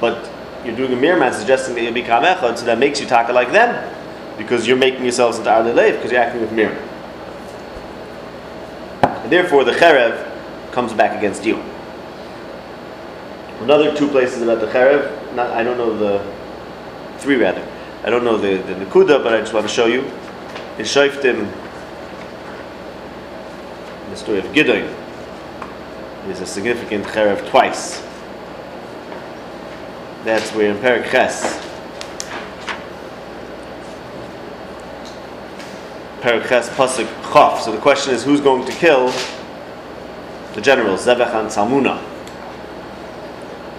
But 0.00 0.30
you're 0.64 0.76
doing 0.76 0.92
a 0.92 0.96
mirman 0.96 1.32
suggesting 1.32 1.74
that 1.74 1.82
you'll 1.82 1.92
become 1.92 2.24
echad, 2.24 2.58
so 2.58 2.64
that 2.64 2.78
makes 2.78 3.00
you 3.00 3.06
taka 3.06 3.32
like 3.32 3.52
them, 3.52 3.92
because 4.38 4.66
you're 4.66 4.76
making 4.76 5.02
yourselves 5.02 5.38
into 5.38 5.72
leif, 5.72 5.96
because 5.96 6.10
you're 6.10 6.20
acting 6.20 6.40
with 6.40 6.50
mirman. 6.50 6.90
And 9.02 9.32
therefore, 9.32 9.64
the 9.64 9.72
cherev 9.72 10.30
comes 10.72 10.92
back 10.92 11.16
against 11.16 11.44
you. 11.44 11.62
Another 13.60 13.96
two 13.96 14.08
places 14.08 14.42
about 14.42 14.60
the 14.60 14.66
cherev, 14.66 15.34
not, 15.34 15.50
I 15.50 15.62
don't 15.62 15.78
know 15.78 15.96
the, 15.96 16.22
three 17.18 17.36
rather, 17.36 17.66
I 18.04 18.10
don't 18.10 18.24
know 18.24 18.36
the, 18.36 18.58
the 18.58 18.74
Nakuda, 18.84 19.22
but 19.22 19.32
I 19.32 19.40
just 19.40 19.54
want 19.54 19.66
to 19.66 19.72
show 19.72 19.86
you. 19.86 20.02
In 20.76 20.84
Shoftim, 20.84 21.50
the 24.10 24.16
story 24.16 24.40
of 24.40 24.52
Gideon, 24.52 24.94
there's 26.26 26.40
a 26.40 26.46
significant 26.46 27.06
cherev 27.06 27.48
twice. 27.48 28.03
That's 30.24 30.50
where 30.52 30.70
in 30.70 30.78
Perak 30.78 31.10
Ches, 31.10 31.60
Pasuk 36.22 37.06
Chof. 37.24 37.60
So 37.60 37.70
the 37.70 37.78
question 37.78 38.14
is, 38.14 38.24
who's 38.24 38.40
going 38.40 38.64
to 38.64 38.72
kill 38.72 39.12
the 40.54 40.62
general, 40.62 40.96
Zevach 40.96 41.34
and 41.34 41.48
Salmuna? 41.48 42.02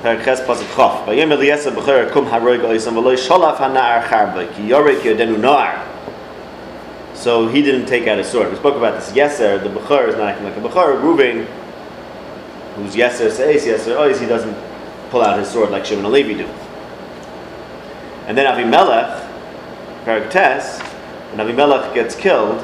Pasuk 0.04 0.68
Chof. 0.76 1.08
Eliezer 1.08 1.72
kum 2.12 2.26
sholaf 2.28 3.58
charbay 3.58 4.56
ki 4.56 4.70
yorek 4.70 5.02
yodenu. 5.02 5.84
So 7.16 7.48
he 7.48 7.64
didn't 7.64 7.88
take 7.88 8.06
out 8.08 8.20
his 8.20 8.28
sword. 8.28 8.52
We 8.52 8.58
spoke 8.58 8.76
about 8.76 9.00
this. 9.02 9.12
Yeser, 9.14 9.64
the 9.64 9.70
Bechor 9.70 10.10
is 10.10 10.16
not 10.16 10.28
acting 10.28 10.46
like 10.46 10.58
a 10.58 10.60
Bechor. 10.60 11.02
Reuben, 11.02 11.48
who's 12.76 12.94
Yeser 12.96 13.32
says 13.32 13.66
Yeser 13.66 13.96
ois, 13.98 14.20
he 14.20 14.28
doesn't 14.28 14.56
pull 15.16 15.24
out 15.24 15.40
his 15.40 15.50
sword 15.50 15.70
like 15.70 15.86
Shimon 15.86 16.12
Levi 16.12 16.34
do. 16.34 16.46
And 18.28 18.38
then 18.38 18.46
Avimelech, 18.54 19.24
Perak 20.04 20.30
Tes, 20.30 20.82
when 21.32 21.48
Avimelech 21.48 21.94
gets 21.94 22.14
killed, 22.14 22.60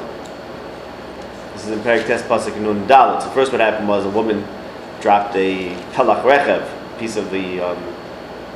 this 1.54 1.64
is 1.64 1.70
in 1.70 1.80
Perak 1.82 2.06
Tes 2.06 2.20
Pasuk 2.20 2.54
Nun 2.60 2.86
Dalet. 2.86 3.22
So 3.22 3.30
first 3.30 3.52
what 3.52 3.62
happened 3.62 3.88
was 3.88 4.04
a 4.04 4.10
woman 4.10 4.46
dropped 5.00 5.34
a 5.34 5.74
Talach 5.94 6.22
Rechev, 6.24 6.68
piece 6.98 7.16
of 7.16 7.30
the 7.30 7.58
um, 7.60 7.78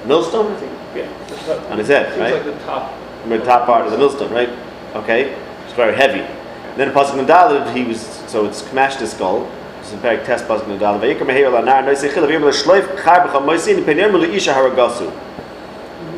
millstone, 0.07 0.53
I 0.53 0.57
think, 0.57 0.73
Yeah. 0.95 1.71
on 1.71 1.79
his 1.79 1.89
head, 1.89 2.19
right? 2.21 2.35
like 2.35 2.45
the 2.45 2.65
top. 2.67 2.93
the 3.27 3.39
top 3.39 3.65
part 3.65 3.87
of 3.87 3.93
the 3.93 3.97
millstone, 3.97 4.31
right? 4.31 4.51
Okay, 4.95 5.35
it's 5.65 5.73
very 5.73 5.97
heavy. 5.97 6.21
And 6.21 6.79
then 6.79 6.93
Pasuk 6.93 7.25
Nadalid, 7.25 7.75
he 7.75 7.85
was 7.85 8.03
so 8.29 8.45
it's 8.45 8.59
smashed 8.59 9.01
his 9.01 9.13
skull. 9.13 9.51
It's 9.87 9.93
in 9.93 10.01
Perak 10.01 10.25
Test 10.27 10.47
Pasuk 10.47 10.67
Nadalid. 10.67 10.99
Vayikra 10.99 11.25
meheir 11.25 11.49
lanar 11.49 11.85
noisei 11.85 12.11
chilav 12.11 12.29
yom 12.29 12.43
l'shloif 12.43 13.05
char 13.05 13.29
b'cham 13.29 13.47
moisin 13.47 13.85
penyem 13.85 14.13
l'isha 14.15 14.53
haragasu. 14.53 15.13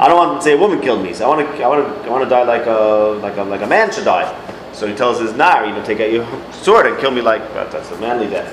I 0.00 0.08
don't 0.08 0.16
want 0.16 0.40
to 0.40 0.42
say 0.42 0.54
a 0.54 0.56
woman 0.56 0.80
killed 0.80 1.02
me. 1.02 1.12
So 1.12 1.30
I 1.30 1.36
want 1.36 1.54
to, 1.54 1.62
I 1.62 1.68
want 1.68 1.84
to, 1.84 2.08
I 2.08 2.08
want 2.08 2.24
to 2.24 2.30
die 2.30 2.44
like 2.44 2.64
a, 2.64 3.20
like 3.20 3.36
a, 3.36 3.42
like 3.42 3.60
a 3.60 3.66
man 3.66 3.92
should 3.92 4.06
die. 4.06 4.24
So 4.72 4.86
he 4.86 4.94
tells 4.94 5.20
his 5.20 5.34
nar, 5.34 5.66
you 5.66 5.72
know, 5.72 5.84
take 5.84 6.00
out 6.00 6.10
your 6.10 6.26
sword 6.50 6.86
and 6.86 6.98
kill 6.98 7.10
me 7.10 7.20
like 7.20 7.42
but 7.52 7.70
that's 7.70 7.90
a 7.90 7.98
manly 8.00 8.26
death 8.30 8.50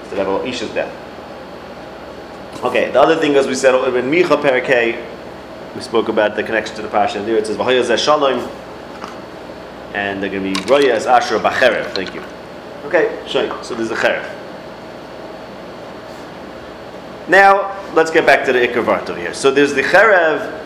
instead 0.00 0.26
of 0.26 0.44
isha's 0.44 0.74
death. 0.74 0.92
Okay, 2.64 2.90
the 2.90 3.00
other 3.00 3.14
thing, 3.14 3.36
as 3.36 3.46
we 3.46 3.54
said, 3.54 3.76
in 3.76 4.10
Micha 4.10 4.42
Perakei, 4.42 5.06
we 5.76 5.80
spoke 5.80 6.08
about 6.08 6.34
the 6.34 6.42
connection 6.42 6.74
to 6.74 6.82
the 6.82 6.88
Pasha. 6.88 7.20
There 7.20 7.36
it 7.36 7.46
says, 7.46 7.56
V'hoya 7.56 7.84
zeh 7.84 7.96
shalom, 7.96 8.40
and 9.94 10.20
they're 10.20 10.30
going 10.30 10.52
to 10.52 10.60
be 10.60 10.68
Roya 10.68 10.96
as 10.96 11.06
Asher 11.06 11.38
Bacherev. 11.38 11.92
Thank 11.92 12.12
you. 12.12 12.24
Okay. 12.86 13.22
So 13.28 13.46
there's 13.76 13.92
a 13.92 13.94
Cherev. 13.94 14.37
Now, 17.28 17.76
let's 17.94 18.10
get 18.10 18.24
back 18.24 18.46
to 18.46 18.52
the 18.52 18.60
Ikar 18.60 18.84
over 19.10 19.20
here. 19.20 19.34
So 19.34 19.50
there's 19.50 19.74
the 19.74 19.82
Cherev, 19.82 20.64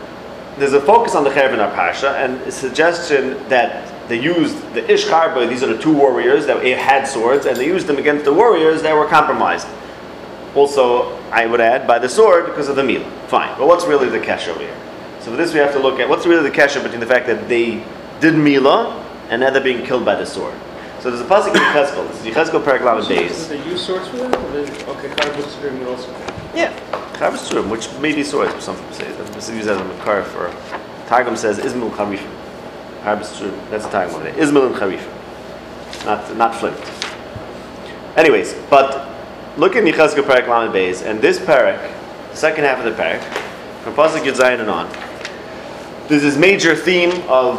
there's 0.59 0.73
a 0.75 0.81
focus 0.81 1.15
on 1.15 1.25
the 1.25 1.31
Cherev 1.31 1.53
in 1.53 1.61
our 1.61 1.73
Pasha, 1.73 2.11
and 2.11 2.41
a 2.43 2.53
suggestion 2.53 3.37
that 3.49 3.89
they 4.09 4.21
used 4.21 4.57
the 4.75 4.89
Ish 4.91 5.07
Charba, 5.07 5.49
these 5.49 5.63
are 5.63 5.73
the 5.73 5.81
two 5.81 5.93
warriors 5.93 6.47
that 6.47 6.63
had 6.65 7.05
swords, 7.05 7.47
and 7.47 7.57
they 7.57 7.67
used 7.67 7.87
them 7.87 7.99
against 7.99 8.25
the 8.25 8.33
warriors 8.33 8.83
that 8.83 8.95
were 8.95 9.07
compromised. 9.07 9.67
Also, 10.55 11.17
I 11.31 11.47
would 11.47 11.61
add, 11.61 11.87
by 11.87 11.99
the 11.99 12.09
sword 12.09 12.47
because 12.47 12.69
of 12.69 12.77
the 12.77 12.85
meal. 12.85 13.03
Fine. 13.29 13.57
But 13.59 13.67
what's 13.67 13.87
really 13.87 14.09
the 14.09 14.21
kesha 14.21 14.49
over 14.49 14.61
here? 14.61 14.77
So 15.21 15.31
for 15.31 15.37
this 15.37 15.55
we 15.55 15.61
have 15.61 15.73
to 15.73 15.79
look 15.79 15.99
at 15.99 16.09
what's 16.09 16.27
really 16.27 16.49
the 16.49 16.55
kesha 16.55 16.83
between 16.83 17.01
the 17.01 17.07
fact 17.07 17.27
that 17.27 17.49
they 17.49 17.83
did 18.21 18.35
mila 18.35 19.03
and 19.31 19.41
now 19.41 19.51
they're 19.51 19.63
being 19.63 19.85
killed 19.87 20.05
by 20.05 20.15
the 20.15 20.27
sword. 20.27 20.55
So 21.01 21.11
there's 21.11 21.23
a 21.23 21.25
pasuk 21.25 21.55
in 21.55 21.63
Yechezkel. 21.63 22.07
This 22.09 22.21
is 22.21 22.35
Yechezkel 22.35 22.63
So 22.63 23.09
days. 23.09 23.49
Did 23.49 23.61
they 23.61 23.71
use 23.71 23.87
swords 23.87 24.09
for 24.09 24.19
that? 24.19 24.89
Okay, 24.89 25.09
would 25.09 25.89
also. 25.89 26.42
Yeah, 26.55 26.73
Chavis 27.15 27.49
Turim, 27.49 27.71
which 27.71 27.89
may 28.01 28.15
be 28.15 28.23
swords, 28.23 28.65
some 28.65 28.77
people 28.77 28.93
say. 28.95 29.13
That's 29.13 29.49
used 29.49 29.69
as 29.69 29.81
a 29.81 29.85
makar 29.85 30.23
for. 30.25 30.55
Targum 31.07 31.37
says 31.37 31.59
Ismail 31.59 31.91
Charifim. 31.91 32.31
Chavis 33.03 33.33
Turim, 33.39 33.71
that's 33.71 33.85
the 33.85 33.91
Targum 33.91 34.17
over 34.17 34.25
there. 34.25 34.39
Ismail 34.39 34.71
and. 34.75 36.05
Not, 36.05 36.37
not 36.37 36.55
flint. 36.55 36.77
Anyways, 38.17 38.55
but 38.69 39.09
look 39.57 39.77
at 39.77 39.85
Yechezkel 39.85 40.25
Perek 40.25 40.49
Lamed 40.49 40.75
Beis, 40.75 41.05
and 41.05 41.21
this 41.21 41.39
Parak, 41.39 41.81
the 42.31 42.37
second 42.37 42.65
half 42.65 42.79
of 42.79 42.85
the 42.85 43.03
Parak, 43.03 43.23
from 43.83 43.95
Pasuk 43.95 44.23
Yud 44.25 44.37
Zayin 44.37 44.61
and 44.61 44.69
on, 44.69 44.91
there's 46.09 46.23
this 46.23 46.37
major 46.37 46.75
theme 46.75 47.11
of 47.29 47.57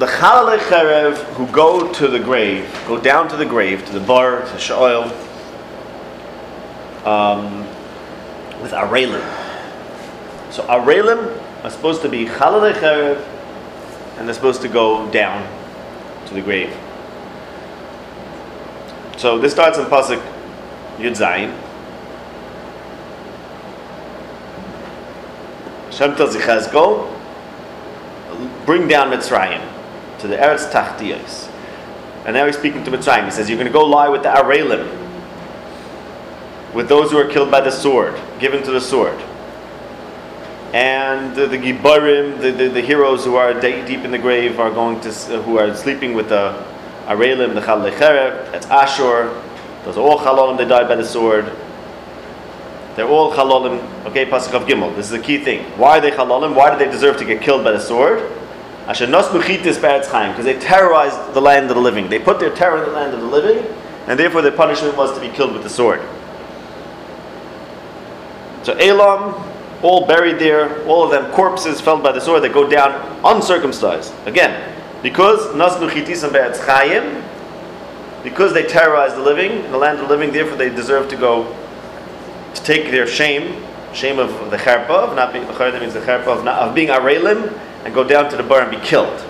the 0.00 0.06
Chalalei 0.06 0.58
Cherev 0.58 1.16
who 1.34 1.46
go 1.48 1.92
to 1.92 2.08
the 2.08 2.18
grave, 2.18 2.68
go 2.88 2.98
down 2.98 3.28
to 3.28 3.36
the 3.36 3.44
grave, 3.44 3.84
to 3.86 3.92
the 3.92 4.00
bar, 4.00 4.40
to 4.40 4.58
Sha'oil, 4.58 5.04
um, 7.06 7.66
with 8.62 8.72
Arelim. 8.72 9.22
So 10.52 10.62
Arelim 10.64 11.64
are 11.64 11.70
supposed 11.70 12.02
to 12.02 12.08
be 12.08 12.26
Chalalei 12.26 12.72
Cherev, 12.74 13.24
and 14.18 14.26
they're 14.26 14.34
supposed 14.34 14.62
to 14.62 14.68
go 14.68 15.10
down 15.10 15.46
to 16.26 16.34
the 16.34 16.42
grave. 16.42 16.76
So 19.16 19.38
this 19.38 19.52
starts 19.52 19.78
in 19.78 19.84
Pasuk 19.84 20.20
Yud 20.98 21.16
Zayin. 21.16 21.54
Shem 25.92 26.16
tells 26.16 26.34
Yechezkel, 26.34 27.16
bring 28.64 28.88
down 28.88 29.10
Mitzrayim 29.10 29.60
to 30.20 30.28
the 30.28 30.36
Eretz 30.36 30.70
Tachtiyos. 30.70 31.50
And 32.24 32.34
now 32.34 32.46
he's 32.46 32.56
speaking 32.56 32.84
to 32.84 32.90
Mitzrayim. 32.90 33.24
He 33.24 33.30
says, 33.30 33.48
You're 33.48 33.58
going 33.58 33.66
to 33.66 33.72
go 33.72 33.84
lie 33.84 34.08
with 34.08 34.22
the 34.22 34.28
Arelim, 34.28 34.99
with 36.74 36.88
those 36.88 37.10
who 37.10 37.18
are 37.18 37.26
killed 37.26 37.50
by 37.50 37.60
the 37.60 37.70
sword, 37.70 38.20
given 38.38 38.62
to 38.62 38.70
the 38.70 38.80
sword. 38.80 39.18
And 40.72 41.34
the, 41.34 41.46
the 41.46 41.58
Gibarim, 41.58 42.40
the, 42.40 42.52
the, 42.52 42.68
the 42.68 42.80
heroes 42.80 43.24
who 43.24 43.34
are 43.34 43.52
de- 43.52 43.84
deep 43.86 44.04
in 44.04 44.12
the 44.12 44.18
grave, 44.18 44.60
are 44.60 44.70
going 44.70 45.00
to, 45.00 45.08
uh, 45.08 45.42
who 45.42 45.58
are 45.58 45.74
sleeping 45.74 46.14
with 46.14 46.28
the 46.28 46.64
Arelim, 47.06 47.54
the 47.54 47.60
Chal 47.60 47.80
Lecherev, 47.80 48.52
that's 48.52 48.66
Ashur. 48.66 49.42
Those 49.84 49.96
are 49.96 50.00
all 50.00 50.18
Chalolim, 50.18 50.58
they 50.58 50.64
died 50.64 50.86
by 50.86 50.94
the 50.94 51.04
sword. 51.04 51.50
They're 52.94 53.08
all 53.08 53.32
Chalolim, 53.32 53.82
okay, 54.06 54.26
Pasuk 54.26 54.54
of 54.54 54.68
Gimel. 54.68 54.94
This 54.94 55.06
is 55.06 55.12
the 55.12 55.18
key 55.18 55.38
thing. 55.42 55.64
Why 55.76 55.98
are 55.98 56.00
they 56.00 56.12
Chalolim? 56.12 56.54
Why 56.54 56.70
do 56.70 56.78
they 56.84 56.90
deserve 56.90 57.16
to 57.16 57.24
get 57.24 57.42
killed 57.42 57.64
by 57.64 57.72
the 57.72 57.80
sword? 57.80 58.30
Asher 58.86 59.06
Nosnu 59.06 59.40
Chitis 59.40 59.76
Beretz 59.76 60.06
Chaim, 60.06 60.30
because 60.30 60.44
they 60.44 60.58
terrorized 60.58 61.34
the 61.34 61.40
land 61.40 61.68
of 61.70 61.76
the 61.76 61.82
living. 61.82 62.08
They 62.08 62.18
put 62.20 62.38
their 62.38 62.54
terror 62.54 62.78
in 62.78 62.90
the 62.90 62.94
land 62.94 63.12
of 63.12 63.20
the 63.20 63.26
living, 63.26 63.64
and 64.06 64.18
therefore 64.18 64.42
their 64.42 64.52
punishment 64.52 64.96
was 64.96 65.12
to 65.14 65.20
be 65.20 65.28
killed 65.28 65.52
with 65.52 65.64
the 65.64 65.68
sword. 65.68 66.00
So 68.62 68.74
Elam, 68.74 69.34
all 69.82 70.06
buried 70.06 70.38
there, 70.38 70.86
all 70.86 71.04
of 71.04 71.10
them 71.10 71.32
corpses 71.32 71.80
felled 71.80 72.02
by 72.02 72.12
the 72.12 72.20
sword 72.20 72.42
that 72.42 72.52
go 72.52 72.68
down 72.68 73.20
uncircumcised. 73.24 74.12
Again, 74.26 74.70
Because 75.02 75.46
Nasnu 75.54 75.88
Chitisam 75.88 76.32
Be'etz 76.32 76.58
Chayim, 76.58 77.24
because 78.22 78.52
they 78.52 78.64
terrorized 78.64 79.16
the 79.16 79.22
living 79.22 79.70
the 79.70 79.78
land 79.78 79.98
of 79.98 80.08
the 80.08 80.14
living, 80.14 80.32
therefore 80.32 80.56
they 80.56 80.68
deserve 80.68 81.08
to 81.08 81.16
go 81.16 81.56
to 82.54 82.62
take 82.62 82.90
their 82.90 83.06
shame, 83.06 83.64
shame 83.94 84.18
of 84.18 84.50
the 84.50 84.58
cherpa, 84.58 84.90
of 84.90 85.16
not 85.16 85.32
being, 85.32 85.46
that 85.46 85.80
means 85.80 85.94
the 85.94 86.00
cherpa 86.00 86.26
of, 86.26 86.46
of 86.46 86.74
being 86.74 86.88
arelim, 86.88 87.58
and 87.84 87.94
go 87.94 88.04
down 88.04 88.28
to 88.28 88.36
the 88.36 88.42
bar 88.42 88.60
and 88.60 88.70
be 88.70 88.86
killed. 88.86 89.24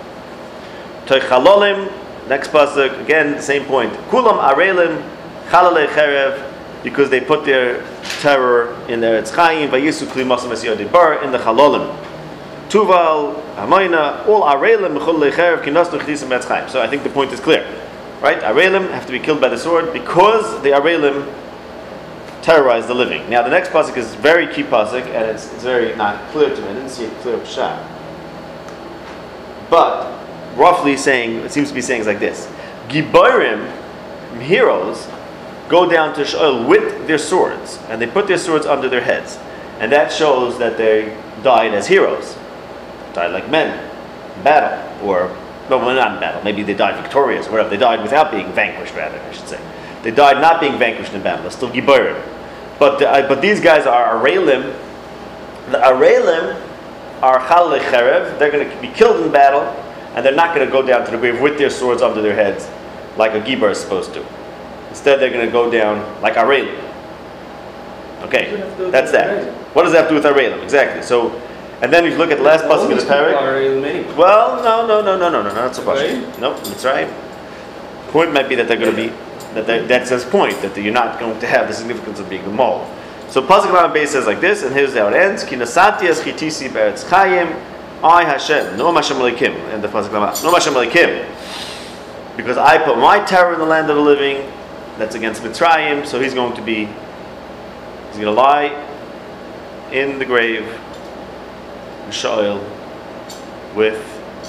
Toichalolim, 1.07 1.93
next 2.29 2.49
pasuk, 2.49 3.01
again, 3.01 3.41
same 3.41 3.65
point. 3.67 3.93
Kulam 4.09 4.43
arelim, 4.43 5.09
chalalei 5.51 5.87
cherev, 5.87 6.50
because 6.83 7.11
they 7.11 7.21
put 7.21 7.45
their 7.45 7.85
terror 8.21 8.75
in 8.89 9.01
their 9.01 9.23
etzchayim, 9.23 9.69
vayisu 9.69 10.07
kli 10.07 10.25
masam 10.25 10.93
bar 10.93 11.23
in 11.23 11.33
the 11.33 11.39
chalolim. 11.39 11.97
Tuval, 12.69 13.43
Hamayna, 13.57 14.27
all 14.27 14.43
arelim, 14.43 14.99
mechul 14.99 15.19
lecherev, 15.19 15.63
kinasnu 15.63 16.01
chdisim 16.01 16.29
etzchayim. 16.39 16.71
So 16.71 16.81
I 16.81 16.87
think 16.87 17.03
the 17.03 17.11
point 17.11 17.33
is 17.33 17.41
clear. 17.41 17.67
Right? 18.21 18.39
Arelim 18.41 18.91
have 18.91 19.07
to 19.07 19.13
be 19.13 19.19
killed 19.19 19.41
by 19.41 19.49
the 19.49 19.57
sword 19.57 19.95
because 19.95 20.63
the 20.63 20.71
Arelim 20.71 21.27
terrorize 22.43 22.87
the 22.87 22.95
living. 22.95 23.29
Now 23.31 23.43
the 23.43 23.51
next 23.51 23.71
pasuk 23.71 23.97
is 23.97 24.15
very 24.15 24.53
key 24.53 24.63
pasuk, 24.63 25.07
and 25.07 25.31
it's, 25.31 25.53
it's 25.53 25.63
very 25.63 25.97
not 25.97 26.31
clear 26.31 26.55
to 26.55 26.63
me. 26.63 26.69
I 26.69 26.75
didn't 26.75 26.91
see 26.91 27.05
it 27.05 27.13
clear 27.21 27.45
shot. 27.47 27.83
But 29.71 30.13
roughly 30.57 30.97
saying, 30.97 31.37
it 31.37 31.53
seems 31.53 31.69
to 31.69 31.75
be 31.75 31.81
saying 31.81 32.03
is 32.03 32.07
like 32.07 32.21
this: 32.21 32.47
Gibarim, 32.89 33.71
heroes, 34.41 35.09
go 35.71 35.89
down 35.89 36.15
to 36.17 36.23
Shaul 36.23 36.69
with 36.69 37.07
their 37.07 37.17
swords, 37.17 37.79
and 37.89 38.03
they 38.03 38.07
put 38.07 38.27
their 38.27 38.39
swords 38.39 38.67
under 38.67 38.89
their 38.89 39.01
heads, 39.01 39.39
and 39.79 39.91
that 39.93 40.13
shows 40.13 40.59
that 40.59 40.77
they 40.77 41.17
died 41.43 41.73
as 41.73 41.87
heroes, 41.87 42.37
died 43.15 43.33
like 43.33 43.49
men, 43.49 43.79
in 44.37 44.43
battle, 44.43 45.09
or 45.09 45.35
no, 45.71 45.79
well, 45.79 45.95
not 45.95 46.15
in 46.15 46.21
battle. 46.21 46.43
Maybe 46.43 46.65
they 46.65 46.75
died 46.75 47.01
victorious, 47.01 47.49
whatever. 47.49 47.71
They 47.71 47.77
died 47.77 48.03
without 48.03 48.33
being 48.33 48.53
vanquished, 48.53 48.95
rather, 48.97 49.19
I 49.21 49.33
should 49.33 49.47
say. 49.47 49.61
They 50.03 50.11
died 50.11 50.41
not 50.43 50.61
being 50.61 50.77
vanquished 50.79 51.13
in 51.13 51.23
battle. 51.23 51.43
They're 51.43 51.53
still 51.53 51.71
Giborim. 51.71 52.21
But, 52.81 53.01
uh, 53.01 53.29
but 53.29 53.41
these 53.41 53.61
guys 53.61 53.87
are 53.87 54.21
Arelim. 54.21 54.77
The 55.71 55.79
Arelim 55.79 56.61
are 57.23 57.39
Chal 57.47 57.71
Cherev. 57.79 58.37
They're 58.41 58.51
going 58.51 58.69
to 58.69 58.81
be 58.81 58.89
killed 58.89 59.25
in 59.25 59.31
battle, 59.31 59.63
and 60.17 60.27
they're 60.27 60.35
not 60.35 60.57
going 60.57 60.67
to 60.67 60.73
go 60.73 60.83
down 60.83 61.05
to 61.05 61.13
the 61.13 61.19
grave 61.19 61.41
with 61.41 61.57
their 61.57 61.71
swords 61.71 62.03
under 62.03 62.21
their 62.21 62.35
heads 62.35 62.69
like 63.17 63.33
a 63.35 63.41
Gibor 63.41 63.71
is 63.71 63.79
supposed 63.79 64.13
to. 64.15 64.27
Instead, 64.91 65.21
they're 65.21 65.31
going 65.31 65.47
to 65.47 65.53
go 65.53 65.71
down 65.71 66.21
like 66.21 66.35
Arelim. 66.35 66.87
Okay, 68.23 68.63
that's 68.91 69.13
that. 69.13 69.53
What 69.75 69.85
does 69.85 69.93
that 69.93 70.01
have 70.01 70.09
to 70.11 70.21
do 70.21 70.23
with 70.23 70.25
Arelim? 70.25 70.63
Exactly. 70.63 71.03
So, 71.03 71.31
and 71.81 71.91
then 71.91 72.05
if 72.05 72.13
you 72.13 72.19
look 72.19 72.31
at 72.31 72.37
the 72.37 72.45
last 72.45 72.65
pasuk 72.65 72.91
in 72.91 72.99
the 72.99 73.05
parak. 73.05 74.17
Well, 74.17 74.63
no, 74.63 74.87
no, 74.87 75.01
no, 75.01 75.19
no, 75.19 75.31
no, 75.31 75.43
no, 75.43 75.55
not 75.55 75.75
so 75.75 75.83
much. 75.85 75.99
No, 76.39 76.55
that's 76.59 76.85
right. 76.85 77.09
Point 78.09 78.33
might 78.33 78.49
be 78.49 78.55
that 78.57 78.69
they're 78.69 78.77
going 78.77 78.95
to 78.95 79.09
be 79.09 79.13
that 79.55 79.89
that's 79.89 80.11
his 80.11 80.25
point 80.25 80.61
that 80.63 80.77
you're 80.77 80.93
not 80.93 81.19
going 81.19 81.39
to 81.41 81.47
have 81.47 81.67
the 81.67 81.75
significance 81.75 82.21
of 82.21 82.29
being 82.29 82.45
a 82.45 82.51
mole. 82.51 82.87
So 83.31 83.41
pasuk 83.43 83.73
line 83.73 83.93
base 83.93 84.11
says 84.11 84.27
like 84.27 84.41
this, 84.41 84.63
and 84.63 84.75
here's 84.75 84.95
how 84.95 85.09
it 85.09 85.15
ends: 85.15 85.45
Kinasatias 85.45 86.23
chitisi 86.23 86.69
beretz 86.69 87.05
chayim, 87.05 87.55
I 88.05 88.25
Hashem, 88.25 88.77
no 88.77 88.93
Hashem 88.93 89.17
Elikim, 89.17 89.55
and 89.73 89.83
the 89.83 89.89
pasuk 89.89 90.13
no 90.13 90.53
Hashem 90.53 90.75
Elikim, 90.75 91.25
because 92.37 92.59
I 92.59 92.79
put 92.85 92.99
my 92.99 93.25
terror 93.25 93.55
in 93.55 93.61
the 93.61 93.67
land 93.67 93.89
of 93.89 93.97
the 93.97 94.03
living. 94.03 94.53
That's 95.01 95.15
against 95.15 95.41
Mitzrayim, 95.41 96.05
so 96.07 96.21
he's 96.21 96.35
going 96.35 96.55
to 96.57 96.61
be, 96.61 96.85
he's 96.85 98.17
going 98.21 98.27
to 98.27 98.33
lie 98.33 98.67
in 99.91 100.19
the 100.19 100.27
grave 100.27 100.63
Shaul 102.11 102.63
with 103.75 103.97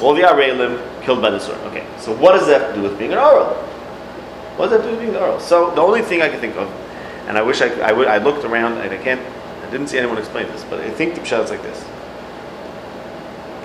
all 0.02 0.14
the 0.14 0.24
Arelim 0.24 0.78
killed 1.04 1.22
by 1.22 1.30
the 1.30 1.40
sword. 1.40 1.58
Okay, 1.68 1.88
so 2.00 2.14
what 2.14 2.34
does 2.34 2.48
that 2.48 2.60
have 2.60 2.76
to 2.76 2.82
do 2.82 2.82
with 2.82 3.00
being 3.00 3.14
an 3.14 3.18
Oral? 3.18 3.54
What 4.58 4.68
does 4.68 4.72
that 4.72 4.82
have 4.82 4.82
to 4.82 4.88
do 4.88 4.92
with 4.98 5.00
being 5.00 5.16
an 5.16 5.22
Oral? 5.22 5.40
So 5.40 5.72
the 5.72 5.80
only 5.80 6.02
thing 6.02 6.22
I 6.22 6.28
can 6.28 6.42
think 6.42 6.58
of, 6.58 6.70
and 7.30 7.38
I 7.38 7.42
wish 7.44 7.62
I, 7.62 7.70
I, 7.80 7.92
I 7.92 8.18
looked 8.18 8.44
around 8.44 8.74
and 8.80 8.92
I 8.92 8.98
can't, 8.98 9.22
I 9.66 9.72
didn't 9.72 9.88
see 9.88 10.00
anyone 10.00 10.18
explain 10.18 10.48
this, 10.48 10.66
but 10.66 10.82
I 10.82 10.90
think 10.90 11.16
the 11.16 11.22
Pshat 11.22 11.46
is 11.46 11.50
like 11.50 11.64
this. 11.64 11.82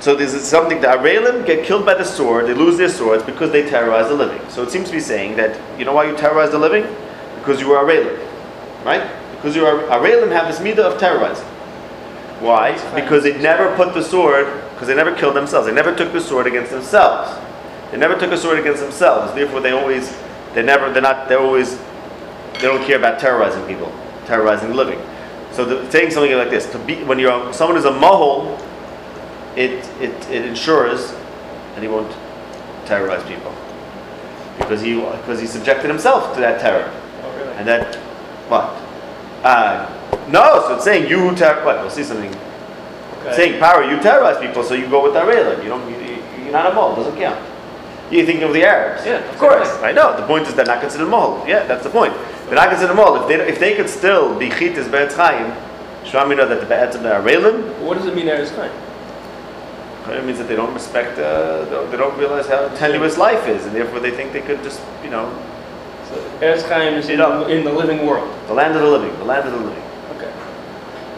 So 0.06 0.14
this 0.14 0.34
is 0.34 0.44
something, 0.44 0.80
the 0.80 0.86
Arelim 0.86 1.44
get 1.44 1.66
killed 1.66 1.84
by 1.84 1.94
the 1.94 2.04
sword, 2.04 2.46
they 2.46 2.54
lose 2.54 2.78
their 2.78 2.88
swords 2.88 3.24
because 3.24 3.50
they 3.50 3.68
terrorize 3.68 4.06
the 4.06 4.14
living. 4.14 4.40
So 4.48 4.62
it 4.62 4.70
seems 4.70 4.86
to 4.86 4.92
be 4.92 5.00
saying 5.00 5.34
that, 5.34 5.60
you 5.80 5.84
know 5.84 5.92
why 5.92 6.08
you 6.08 6.16
terrorize 6.16 6.52
the 6.52 6.60
living? 6.60 6.84
Because 7.40 7.60
you 7.60 7.72
are 7.72 7.84
Arelim, 7.84 8.16
right? 8.84 9.02
Because 9.34 9.56
you 9.56 9.66
are 9.66 9.80
Arelim 9.88 10.30
have 10.30 10.46
this 10.46 10.60
midah 10.60 10.92
of 10.92 11.00
terrorizing. 11.00 11.44
Why? 12.38 12.74
Because 12.94 13.24
they 13.24 13.36
never 13.42 13.74
put 13.74 13.94
the 13.94 14.00
sword, 14.00 14.46
because 14.74 14.86
they 14.86 14.94
never 14.94 15.12
killed 15.12 15.34
themselves. 15.34 15.66
They 15.66 15.74
never 15.74 15.92
took 15.92 16.12
the 16.12 16.20
sword 16.20 16.46
against 16.46 16.70
themselves. 16.70 17.36
They 17.90 17.98
never 17.98 18.16
took 18.16 18.30
a 18.30 18.38
sword 18.38 18.60
against 18.60 18.82
themselves. 18.82 19.34
Therefore, 19.34 19.60
they 19.60 19.72
always, 19.72 20.16
they 20.54 20.62
never, 20.62 20.92
they're 20.92 21.02
not, 21.02 21.28
they're 21.28 21.40
always, 21.40 21.78
they 22.52 22.68
don't 22.70 22.86
care 22.86 22.98
about 22.98 23.18
terrorizing 23.18 23.66
people, 23.66 23.92
terrorizing 24.26 24.68
the 24.68 24.76
living. 24.76 25.00
So 25.50 25.64
the, 25.64 25.90
saying 25.90 26.12
something 26.12 26.30
like 26.36 26.50
this, 26.50 26.70
to 26.70 26.78
be, 26.78 27.02
when 27.02 27.18
you're, 27.18 27.52
someone 27.52 27.76
is 27.76 27.86
a 27.86 27.90
mahol, 27.90 28.62
it, 29.56 29.88
it, 30.00 30.30
it 30.30 30.44
ensures 30.44 31.12
that 31.12 31.82
he 31.82 31.88
won't 31.88 32.14
terrorize 32.84 33.22
people. 33.24 33.52
Because 34.58 34.80
he, 34.80 34.94
because 34.94 35.40
he 35.40 35.46
subjected 35.46 35.88
himself 35.88 36.34
to 36.34 36.40
that 36.40 36.60
terror. 36.60 36.90
Oh, 37.22 37.36
really? 37.36 37.52
And 37.54 37.66
that, 37.68 37.96
what? 38.48 38.64
Uh, 39.44 39.92
no, 40.28 40.64
so 40.66 40.74
it's 40.76 40.84
saying 40.84 41.08
you 41.10 41.18
who 41.18 41.36
terror. 41.36 41.64
What? 41.64 41.76
We'll 41.80 41.90
see 41.90 42.04
something. 42.04 42.34
Okay. 43.20 43.36
Saying 43.36 43.60
power, 43.60 43.84
you 43.84 44.00
terrorize 44.00 44.38
people, 44.40 44.62
so 44.62 44.74
you 44.74 44.88
go 44.88 45.02
with 45.02 45.14
Arela. 45.14 45.62
You 45.62 45.68
don't. 45.68 45.88
You, 45.90 46.22
you're 46.42 46.52
not 46.52 46.70
a 46.70 46.74
mole. 46.74 46.96
Doesn't 46.96 47.16
count. 47.16 47.38
You 48.10 48.24
think 48.24 48.42
of 48.42 48.52
the 48.52 48.64
Arabs? 48.64 49.04
Yeah, 49.04 49.18
of 49.18 49.36
course. 49.38 49.68
I 49.82 49.92
know. 49.92 50.16
The 50.16 50.26
point 50.26 50.46
is 50.46 50.54
they're 50.54 50.64
not 50.64 50.80
considered 50.80 51.06
a 51.06 51.10
mole. 51.10 51.44
Yeah, 51.46 51.66
that's 51.66 51.82
the 51.82 51.90
point. 51.90 52.14
They're 52.46 52.54
not 52.54 52.68
considered 52.70 52.92
a 52.92 52.94
mole. 52.94 53.16
If 53.16 53.28
they 53.28 53.48
if 53.48 53.58
they 53.58 53.74
could 53.74 53.88
still 53.88 54.38
be 54.38 54.48
chitas 54.48 54.90
be'etz 54.90 55.16
chaim, 55.16 55.52
shramina 56.04 56.48
that 56.48 56.60
the 56.60 56.66
be'etzim 56.66 57.04
are 57.04 57.20
Arelim. 57.20 57.80
What 57.80 57.98
does 57.98 58.06
it 58.06 58.14
mean 58.14 58.26
Eretz 58.26 58.54
Chaim? 58.54 58.70
It 60.08 60.24
means 60.24 60.38
that 60.38 60.48
they 60.48 60.56
don't 60.56 60.72
respect. 60.72 61.18
Uh, 61.18 61.64
they 61.90 61.96
don't 61.96 62.16
realize 62.18 62.46
how 62.46 62.68
tenuous 62.76 63.18
life 63.18 63.48
is, 63.48 63.66
and 63.66 63.74
therefore 63.74 64.00
they 64.00 64.10
think 64.10 64.32
they 64.32 64.40
could 64.42 64.62
just 64.62 64.80
you 65.02 65.10
know 65.10 65.26
So 66.08 66.14
Eretz 66.40 66.68
Chaim 66.68 66.94
is 66.94 67.08
in, 67.08 67.18
know. 67.18 67.46
in 67.46 67.64
the 67.64 67.72
living 67.72 68.06
world. 68.06 68.28
the 68.46 68.54
land 68.54 68.74
of 68.76 68.82
the 68.82 68.88
living, 68.88 69.16
the 69.18 69.24
land 69.24 69.48
of 69.48 69.52
the 69.52 69.66
living. 69.66 69.82
Okay. 70.16 70.32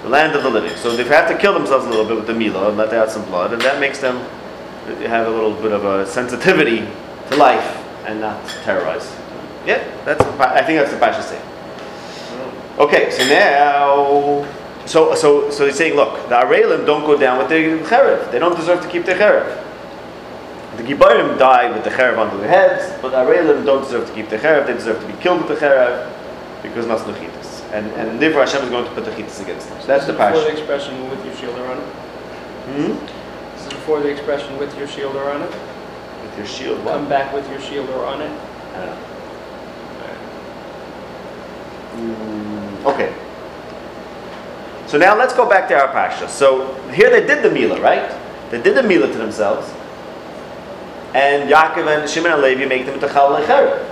the 0.02 0.08
land 0.08 0.34
of 0.36 0.42
the 0.42 0.50
living. 0.50 0.74
So 0.76 0.96
they 0.96 1.04
have 1.04 1.28
to 1.28 1.36
kill 1.36 1.52
themselves 1.52 1.86
a 1.86 1.90
little 1.90 2.06
bit 2.06 2.16
with 2.16 2.26
the 2.26 2.34
Mila 2.34 2.68
and 2.68 2.76
let 2.76 2.92
out 2.92 3.10
some 3.10 3.24
blood, 3.26 3.52
and 3.52 3.60
that 3.62 3.78
makes 3.80 3.98
them 3.98 4.16
have 5.06 5.26
a 5.26 5.30
little 5.30 5.54
bit 5.54 5.72
of 5.72 5.84
a 5.84 6.06
sensitivity 6.06 6.86
to 7.30 7.36
life 7.36 7.76
and 8.06 8.20
not 8.20 8.46
terrorize. 8.64 9.14
Yeah, 9.66 9.84
that's. 10.04 10.22
I 10.40 10.62
think 10.62 10.78
that's 10.78 10.92
the 10.92 10.98
Pasha 10.98 11.22
saying. 11.22 11.42
Okay, 12.78 13.10
so 13.10 13.26
now, 13.26 14.46
so 14.88 15.14
so 15.14 15.50
so 15.50 15.66
he's 15.66 15.76
saying, 15.76 15.94
look, 15.94 16.28
the 16.28 16.34
Arelim 16.34 16.86
don't 16.86 17.04
go 17.04 17.16
down 17.16 17.38
with 17.38 17.48
their 17.48 17.78
cherev. 17.84 18.32
They 18.32 18.38
don't 18.38 18.56
deserve 18.56 18.82
to 18.82 18.88
keep 18.88 19.04
their 19.04 19.16
cherev. 19.16 19.64
The 20.78 20.82
Gibarim 20.82 21.38
die 21.38 21.70
with 21.70 21.84
the 21.84 21.90
cherev 21.90 22.18
under 22.18 22.38
their 22.38 22.48
heads, 22.48 22.98
but 23.02 23.10
the 23.10 23.18
Arelim 23.18 23.66
don't 23.66 23.82
deserve 23.82 24.06
to 24.08 24.14
keep 24.14 24.28
their 24.30 24.38
cherev. 24.38 24.66
They 24.66 24.72
deserve 24.72 25.00
to 25.00 25.06
be 25.06 25.12
killed 25.20 25.46
with 25.46 25.48
the 25.48 25.66
cherev 25.66 26.10
because 26.62 26.86
nasnuchitas. 26.86 27.62
And 27.72 27.86
and 27.92 28.18
therefore 28.18 28.46
Hashem 28.46 28.62
is 28.64 28.70
going 28.70 28.86
to 28.86 28.90
put 28.92 29.04
the 29.04 29.10
chitas 29.10 29.42
against 29.42 29.68
them. 29.68 29.78
So 29.82 29.86
that's 29.86 30.06
the 30.06 30.14
Before 30.14 30.30
the 30.32 30.48
expression 30.48 31.10
with 31.10 31.22
your 31.24 31.34
shield 31.36 31.58
around 31.58 31.78
it. 31.78 31.88
Hmm? 32.72 32.92
This 33.56 33.66
is 33.66 33.72
before 33.74 34.00
the 34.00 34.08
expression 34.08 34.56
with 34.58 34.76
your 34.78 34.88
shield 34.88 35.16
around 35.16 35.42
it. 35.42 35.50
With 36.22 36.36
your 36.38 36.46
shield, 36.46 36.82
what? 36.84 36.94
Come 36.94 37.08
back 37.08 37.34
with 37.34 37.48
your 37.50 37.60
shield 37.60 37.90
on 37.90 38.22
it. 38.22 38.30
I 38.74 38.86
don't 38.86 38.86
know. 38.86 39.08
Mm, 41.98 42.84
okay. 42.94 43.27
So 44.88 44.96
now 44.96 45.14
let's 45.16 45.34
go 45.34 45.46
back 45.46 45.68
to 45.68 45.78
our 45.78 45.88
Pasha. 45.88 46.28
So 46.30 46.72
here 46.92 47.10
they 47.10 47.26
did 47.26 47.44
the 47.44 47.50
Mila, 47.50 47.78
right? 47.78 48.10
They 48.50 48.60
did 48.62 48.74
the 48.74 48.82
Mila 48.82 49.06
to 49.06 49.18
themselves. 49.18 49.70
And 51.14 51.50
Yaakov 51.50 51.86
and 51.86 52.08
Shimon 52.08 52.32
and 52.32 52.40
Levi 52.40 52.64
make 52.64 52.86
them 52.86 52.94
into 52.94 53.06
Chal 53.08 53.30
Lecherev. 53.38 53.84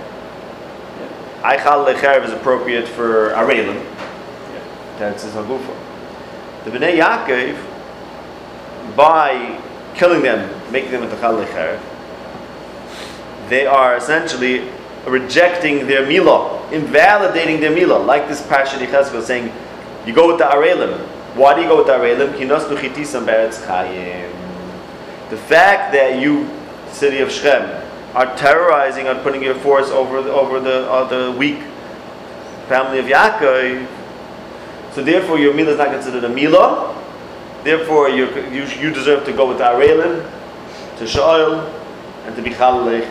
I 1.43 1.57
Chal 1.57 1.85
Lecherev 1.85 2.25
is 2.25 2.31
appropriate 2.31 2.87
for 2.87 3.29
Arelim. 3.29 3.85
That's 4.97 5.21
his 5.21 5.33
Hagufa. 5.33 5.75
The 6.65 6.71
Bnei 6.71 6.97
Yaakov, 6.99 7.55
by 8.95 9.61
killing 9.93 10.23
them, 10.23 10.49
making 10.71 10.91
them 10.91 11.03
into 11.03 11.15
Chal 11.17 11.35
Lecherev, 11.35 11.79
they 13.49 13.67
are 13.67 13.95
essentially 13.97 14.67
rejecting 15.05 15.85
their 15.85 16.07
milah, 16.07 16.71
invalidating 16.71 17.59
their 17.59 17.71
milah, 17.71 18.03
like 18.03 18.27
this 18.27 18.41
Pasha 18.47 18.77
Yechezkel 18.77 19.21
saying, 19.21 19.53
you 20.07 20.13
go 20.13 20.27
with 20.27 20.37
the 20.37 20.45
Arelim. 20.45 20.97
Why 21.35 21.53
do 21.53 21.61
you 21.61 21.67
go 21.67 21.77
with 21.77 21.87
the 21.87 21.93
Arelim? 21.93 22.33
Kinos 22.37 22.63
nuchitisam 22.69 23.25
beretz 23.25 23.59
chayim. 23.67 24.31
The 25.29 25.37
fact 25.37 25.91
that 25.91 26.21
you, 26.21 26.49
city 26.91 27.19
of 27.19 27.29
Shechem, 27.29 27.83
are 28.15 28.33
terrorizing 28.37 29.07
and 29.07 29.21
putting 29.21 29.43
your 29.43 29.55
force 29.55 29.89
over 29.89 30.21
the, 30.21 30.31
over 30.31 30.61
the, 30.61 30.89
uh, 30.89 31.03
the 31.09 31.37
weak 31.37 31.59
family 32.69 32.99
of 32.99 33.05
Yaakov, 33.05 33.85
so 34.93 35.03
therefore 35.03 35.37
your 35.37 35.53
milah 35.53 35.67
is 35.67 35.77
not 35.77 35.89
considered 35.89 36.23
a 36.23 36.29
milah. 36.29 36.95
Therefore 37.63 38.09
you, 38.09 38.33
you, 38.49 38.63
you 38.63 38.93
deserve 38.93 39.25
to 39.25 39.33
go 39.33 39.47
with 39.49 39.57
the 39.57 39.65
Arelim, 39.65 40.23
to 40.99 41.03
Shaul, 41.03 41.69
and 42.25 42.35
to 42.35 42.41
be 42.41 42.51
chalei 42.51 43.01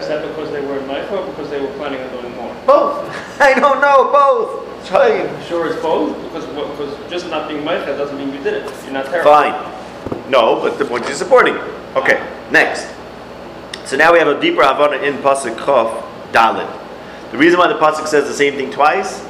Is 0.00 0.08
that 0.08 0.26
because 0.26 0.50
they 0.50 0.60
were 0.62 0.78
in 0.78 0.84
Maicha 0.86 1.12
or 1.12 1.26
because 1.30 1.50
they 1.50 1.60
were 1.60 1.72
planning 1.74 2.00
on 2.00 2.10
doing 2.10 2.34
more? 2.36 2.54
Both. 2.66 3.40
I 3.40 3.54
don't 3.54 3.80
know. 3.80 4.10
Both. 4.10 4.61
Try. 4.84 5.42
Sure 5.44 5.66
it's 5.66 5.80
both 5.80 6.16
because 6.24 6.46
because 6.46 7.10
just 7.10 7.28
not 7.28 7.48
being 7.48 7.62
Maicha 7.62 7.96
doesn't 7.96 8.16
mean 8.16 8.32
you 8.32 8.42
did 8.42 8.54
it. 8.54 8.84
You're 8.84 8.92
not 8.92 9.06
terrified. 9.06 9.52
Fine. 9.52 10.30
No, 10.30 10.60
but 10.60 10.78
the 10.78 10.84
point 10.84 11.08
is 11.08 11.16
supporting. 11.18 11.56
Okay. 11.94 12.26
Next. 12.50 12.88
So 13.84 13.96
now 13.96 14.12
we 14.12 14.18
have 14.18 14.28
a 14.28 14.40
deeper 14.40 14.62
havana 14.62 14.96
in 14.96 15.14
pasuk 15.18 15.56
Chof 15.56 16.02
Dalit. 16.32 16.70
The 17.30 17.38
reason 17.38 17.58
why 17.58 17.68
the 17.68 17.78
pasuk 17.78 18.06
says 18.06 18.26
the 18.26 18.34
same 18.34 18.54
thing 18.54 18.70
twice, 18.70 19.24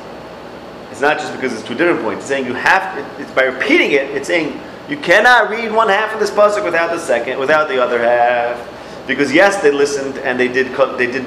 it's 0.90 1.00
not 1.00 1.18
just 1.18 1.32
because 1.32 1.52
it's 1.52 1.62
two 1.62 1.74
different 1.74 2.02
points. 2.02 2.20
It's 2.20 2.28
saying 2.28 2.46
you 2.46 2.54
have. 2.54 2.98
It's 3.20 3.30
by 3.32 3.44
repeating 3.44 3.92
it. 3.92 4.10
It's 4.10 4.28
saying 4.28 4.60
you 4.88 4.96
cannot 4.96 5.50
read 5.50 5.72
one 5.72 5.88
half 5.88 6.12
of 6.12 6.20
this 6.20 6.30
pasuk 6.30 6.64
without 6.64 6.90
the 6.90 6.98
second, 6.98 7.38
without 7.38 7.68
the 7.68 7.82
other 7.82 7.98
half. 7.98 8.71
Because 9.06 9.32
yes, 9.32 9.60
they 9.62 9.72
listened 9.72 10.18
and 10.18 10.38
they 10.38 10.48
did 10.48 10.68
they 10.96 11.06
did. 11.10 11.26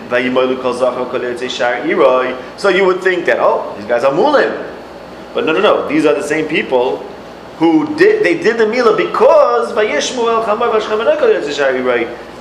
So 2.58 2.70
you 2.70 2.86
would 2.86 3.02
think 3.02 3.26
that 3.26 3.38
oh 3.40 3.76
these 3.78 3.86
guys 3.86 4.04
are 4.04 4.14
mulim, 4.14 4.74
but 5.34 5.46
no 5.46 5.52
no 5.52 5.60
no 5.60 5.88
these 5.88 6.06
are 6.06 6.14
the 6.14 6.24
same 6.24 6.48
people 6.48 7.00
who 7.58 7.96
did 7.98 8.24
they 8.24 8.42
did 8.42 8.58
the 8.58 8.66
milah 8.66 8.96
because 8.96 9.74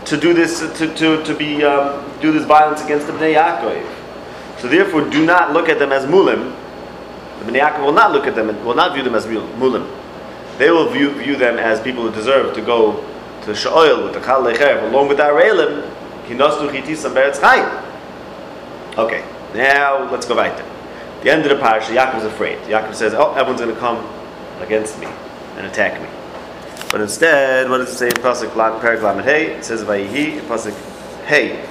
to 0.05 0.17
do 0.17 0.35
this 0.35 0.61
to 0.79 0.95
to, 0.95 1.25
to 1.25 1.35
be 1.35 1.65
um, 1.65 2.05
do 2.21 2.31
this 2.33 2.45
violence 2.45 2.83
against 2.85 3.07
the 3.07 3.13
Bnei 3.13 3.35
Yaakov. 3.35 4.61
So 4.61 4.69
therefore, 4.69 5.09
do 5.11 5.27
not 5.27 5.53
look 5.53 5.69
at 5.69 5.79
them 5.79 5.93
as 5.93 6.05
mulim. 6.07 6.55
The 7.41 7.53
Bnei 7.53 7.61
Yaakov 7.61 7.85
will 7.85 7.93
not 7.93 8.13
look 8.13 8.27
at 8.27 8.35
them 8.35 8.51
and 8.51 8.65
will 8.65 8.75
not 8.75 8.95
view 8.95 9.03
them 9.03 9.15
as 9.15 9.27
mulim. 9.27 9.87
They 10.59 10.71
will 10.71 10.89
view, 10.91 11.11
view 11.11 11.37
them 11.37 11.59
as 11.59 11.81
people 11.81 12.05
who 12.05 12.13
deserve 12.15 12.55
to 12.55 12.63
go 12.63 13.03
to 13.45 13.55
Sha'oil 13.55 14.05
with 14.05 14.15
the 14.15 14.21
Chal 14.21 14.43
Lecher, 14.43 14.79
along 14.89 15.09
with 15.09 15.19
the 15.19 15.25
Arelim, 15.25 15.89
Kinostu 16.27 16.69
Chitisam 16.71 17.15
Beretz 17.15 17.39
Chayim. 17.41 17.83
Okay, 18.97 19.25
now 19.55 20.11
let's 20.11 20.27
go 20.27 20.35
back 20.35 20.57
there. 20.57 20.71
The 21.23 21.31
end 21.31 21.43
of 21.43 21.49
the 21.49 21.57
parasha, 21.57 21.93
Yaakov's 21.93 22.25
afraid. 22.25 22.59
Yaakov 22.69 22.95
says, 22.95 23.15
oh, 23.15 23.33
everyone's 23.33 23.61
going 23.61 23.75
to 23.75 23.81
come 23.81 24.07
against 24.61 24.99
me 24.99 25.07
and 25.57 25.67
attack 25.67 26.01
me. 26.01 26.09
But 26.91 27.01
instead, 27.01 27.69
what 27.69 27.79
does 27.79 27.93
it 27.93 27.97
say 27.97 28.07
in 28.09 28.15
Pasuk 28.15 28.53
Perak 28.81 29.03
Lamed 29.03 29.25
Hey? 29.25 29.53
It 29.53 29.65
says, 29.65 29.83
Vayihi, 29.83 30.41
Pasuk 30.41 30.75
Hey. 31.25 31.67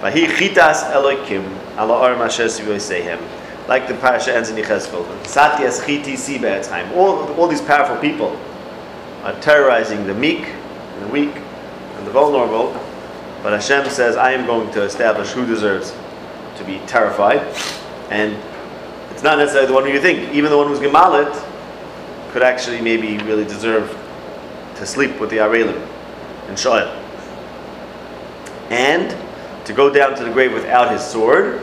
Vahi 0.00 0.26
Chitas 0.26 0.92
Elokim, 0.92 1.42
ala 1.78 1.98
Or 1.98 2.16
Masher 2.16 2.44
Sehem. 2.44 3.20
Like 3.66 3.88
the 3.88 3.94
parasha 3.94 4.36
ends 4.36 4.50
in 4.50 4.56
Yechezkel. 4.56 5.04
Satyas 5.24 5.80
Chiti 5.82 6.40
Be'etzheim. 6.40 6.94
All, 6.94 7.32
all 7.34 7.48
these 7.48 7.62
powerful 7.62 7.96
people 7.96 8.38
are 9.24 9.38
terrorizing 9.40 10.06
the 10.06 10.14
meek 10.14 10.46
and 10.98 11.08
the 11.08 11.12
weak 11.12 11.34
and 11.34 12.06
the 12.06 12.10
vulnerable. 12.10 12.72
But 13.42 13.52
Hashem 13.52 13.88
says, 13.90 14.16
I 14.16 14.32
am 14.32 14.46
going 14.46 14.70
to 14.72 14.82
establish 14.82 15.30
who 15.30 15.46
deserves 15.46 15.94
to 16.56 16.64
be 16.64 16.80
terrified. 16.86 17.38
And 18.10 18.36
it's 19.12 19.22
not 19.22 19.38
necessarily 19.38 19.68
the 19.68 19.74
one 19.74 19.84
who 19.84 19.92
you 19.92 20.00
think. 20.00 20.34
Even 20.34 20.50
the 20.50 20.56
one 20.56 20.66
who's 20.66 20.80
Gemalit 20.80 21.32
could 22.32 22.42
actually 22.42 22.80
maybe 22.80 23.18
really 23.18 23.44
deserve 23.44 23.96
to 24.76 24.86
sleep 24.86 25.20
with 25.20 25.30
the 25.30 25.36
Arelim 25.36 25.80
and 26.48 26.56
Shoel. 26.56 26.94
And 28.70 29.16
to 29.66 29.72
go 29.72 29.92
down 29.92 30.16
to 30.16 30.24
the 30.24 30.30
grave 30.30 30.52
without 30.52 30.90
his 30.90 31.02
sword, 31.02 31.60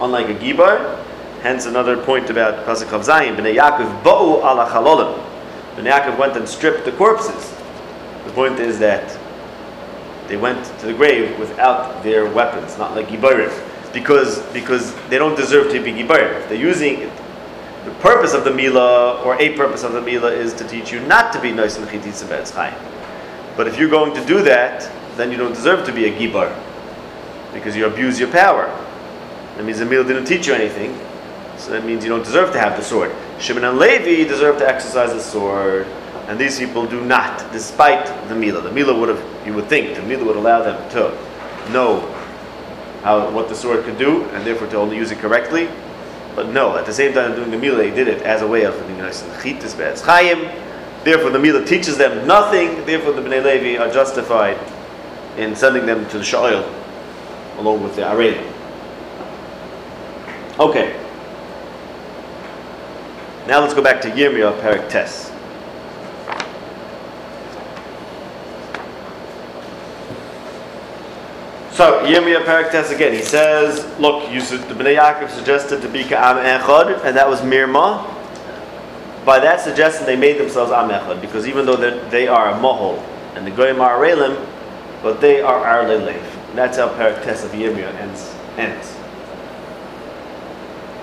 unlike 0.00 0.28
a 0.28 0.34
Gibar. 0.34 1.04
Hence 1.42 1.66
another 1.66 1.96
point 1.96 2.30
about 2.30 2.66
Pasuk 2.66 2.92
of 2.92 3.02
Zayin. 3.02 3.36
Bnei 3.36 3.56
Yaakov 3.56 4.02
bo'u 4.02 4.38
ala 4.38 4.68
chalolim. 4.70 5.24
Bnei 5.76 5.92
Yaakov 5.92 6.18
went 6.18 6.36
and 6.36 6.48
stripped 6.48 6.84
the 6.84 6.92
corpses. 6.92 7.57
The 8.28 8.34
point 8.34 8.60
is 8.60 8.78
that 8.80 9.18
they 10.28 10.36
went 10.36 10.62
to 10.80 10.86
the 10.86 10.92
grave 10.92 11.38
without 11.38 12.02
their 12.02 12.30
weapons, 12.30 12.76
not 12.76 12.94
like 12.94 13.08
Gibarim. 13.08 13.50
Because, 13.94 14.42
because 14.52 14.94
they 15.08 15.16
don't 15.16 15.34
deserve 15.34 15.72
to 15.72 15.82
be 15.82 15.92
Gibarim. 15.92 16.46
They're 16.46 16.58
using 16.58 16.98
it. 17.00 17.12
The 17.86 17.90
purpose 18.02 18.34
of 18.34 18.44
the 18.44 18.50
Mila, 18.50 19.22
or 19.22 19.40
a 19.40 19.56
purpose 19.56 19.82
of 19.82 19.94
the 19.94 20.02
Mila, 20.02 20.30
is 20.30 20.52
to 20.54 20.68
teach 20.68 20.92
you 20.92 21.00
not 21.00 21.32
to 21.32 21.40
be 21.40 21.52
nice 21.52 21.78
and 21.78 21.88
Chitzim 21.88 22.54
Chaim. 22.54 22.74
But 23.56 23.66
if 23.66 23.78
you're 23.78 23.88
going 23.88 24.12
to 24.14 24.24
do 24.26 24.42
that, 24.42 24.92
then 25.16 25.32
you 25.32 25.38
don't 25.38 25.54
deserve 25.54 25.86
to 25.86 25.92
be 25.92 26.04
a 26.04 26.12
Gibar. 26.12 26.54
Because 27.54 27.74
you 27.74 27.86
abuse 27.86 28.20
your 28.20 28.30
power. 28.30 28.66
That 29.56 29.64
means 29.64 29.78
the 29.78 29.86
Mila 29.86 30.04
didn't 30.04 30.26
teach 30.26 30.48
you 30.48 30.52
anything. 30.52 30.94
So 31.56 31.70
that 31.70 31.82
means 31.86 32.04
you 32.04 32.10
don't 32.10 32.24
deserve 32.24 32.52
to 32.52 32.60
have 32.60 32.76
the 32.76 32.84
sword. 32.84 33.10
Shimon 33.40 33.64
and 33.64 33.78
Levi 33.78 34.28
deserve 34.28 34.58
to 34.58 34.68
exercise 34.68 35.14
the 35.14 35.20
sword. 35.22 35.86
And 36.28 36.38
these 36.38 36.58
people 36.58 36.86
do 36.86 37.02
not, 37.04 37.50
despite 37.52 38.06
the 38.28 38.34
Mila. 38.34 38.60
The 38.60 38.70
Mila 38.70 38.96
would 38.98 39.08
have, 39.08 39.46
you 39.46 39.54
would 39.54 39.66
think, 39.66 39.96
the 39.96 40.02
Mila 40.02 40.24
would 40.26 40.36
allow 40.36 40.62
them 40.62 40.90
to 40.90 41.10
know 41.72 42.00
how, 43.02 43.30
what 43.30 43.48
the 43.48 43.54
sword 43.54 43.84
could 43.84 43.98
do, 43.98 44.24
and 44.24 44.46
therefore 44.46 44.68
to 44.68 44.76
only 44.76 44.96
use 44.96 45.10
it 45.10 45.18
correctly. 45.18 45.68
But 46.36 46.48
no, 46.48 46.76
at 46.76 46.84
the 46.86 46.92
same 46.92 47.14
time 47.14 47.34
doing 47.34 47.50
the 47.50 47.56
Mila, 47.56 47.78
they 47.78 47.90
did 47.90 48.08
it 48.08 48.22
as 48.22 48.42
a 48.42 48.46
way 48.46 48.64
of 48.64 48.74
chayim. 48.74 50.64
Therefore, 51.02 51.30
the 51.30 51.38
Mila 51.38 51.64
teaches 51.64 51.96
them 51.96 52.26
nothing. 52.26 52.84
Therefore, 52.84 53.12
the 53.12 53.22
Bnei 53.22 53.42
Levi 53.42 53.82
are 53.82 53.90
justified 53.90 54.58
in 55.38 55.56
sending 55.56 55.86
them 55.86 56.06
to 56.10 56.18
the 56.18 56.24
Sha'il 56.24 56.64
along 57.58 57.82
with 57.82 57.96
the 57.96 58.02
Arelim. 58.02 58.44
Okay. 60.58 60.94
Now 63.46 63.60
let's 63.60 63.74
go 63.74 63.82
back 63.82 64.00
to 64.02 64.10
Yirmiyah 64.10 64.60
Perik 64.60 64.90
Tes. 64.90 65.27
So 71.78 72.02
Yirmiyah 72.02 72.44
Perik 72.44 72.72
Tes 72.72 72.90
again. 72.90 73.12
He 73.12 73.22
says, 73.22 73.86
"Look, 74.00 74.28
you, 74.32 74.40
the 74.40 74.74
Bnei 74.74 74.98
Yaakov 74.98 75.30
suggested 75.30 75.80
to 75.80 75.88
be 75.88 76.02
Ka'am 76.02 76.38
Echad, 76.38 77.04
and 77.04 77.16
that 77.16 77.28
was 77.28 77.40
Mirma. 77.42 78.04
By 79.24 79.38
that 79.38 79.60
suggestion, 79.60 80.04
they 80.04 80.16
made 80.16 80.40
themselves 80.40 80.72
Am 80.72 80.90
Echad 80.90 81.20
because 81.20 81.46
even 81.46 81.66
though 81.66 81.76
they 81.76 82.26
are 82.26 82.50
a 82.50 82.54
Mohol 82.54 83.00
and 83.36 83.46
the 83.46 83.52
Goyim 83.52 83.80
are 83.80 83.96
Arelim, 83.96 84.44
but 85.04 85.20
they 85.20 85.40
are 85.40 85.64
Ar 85.64 85.84
Lelev. 85.84 86.20
That's 86.56 86.78
how 86.78 86.88
Perik 86.88 87.22
Tes 87.22 87.44
of 87.44 87.52
Yirmiyah 87.52 87.94
ends. 87.94 88.34
ends. 88.56 88.96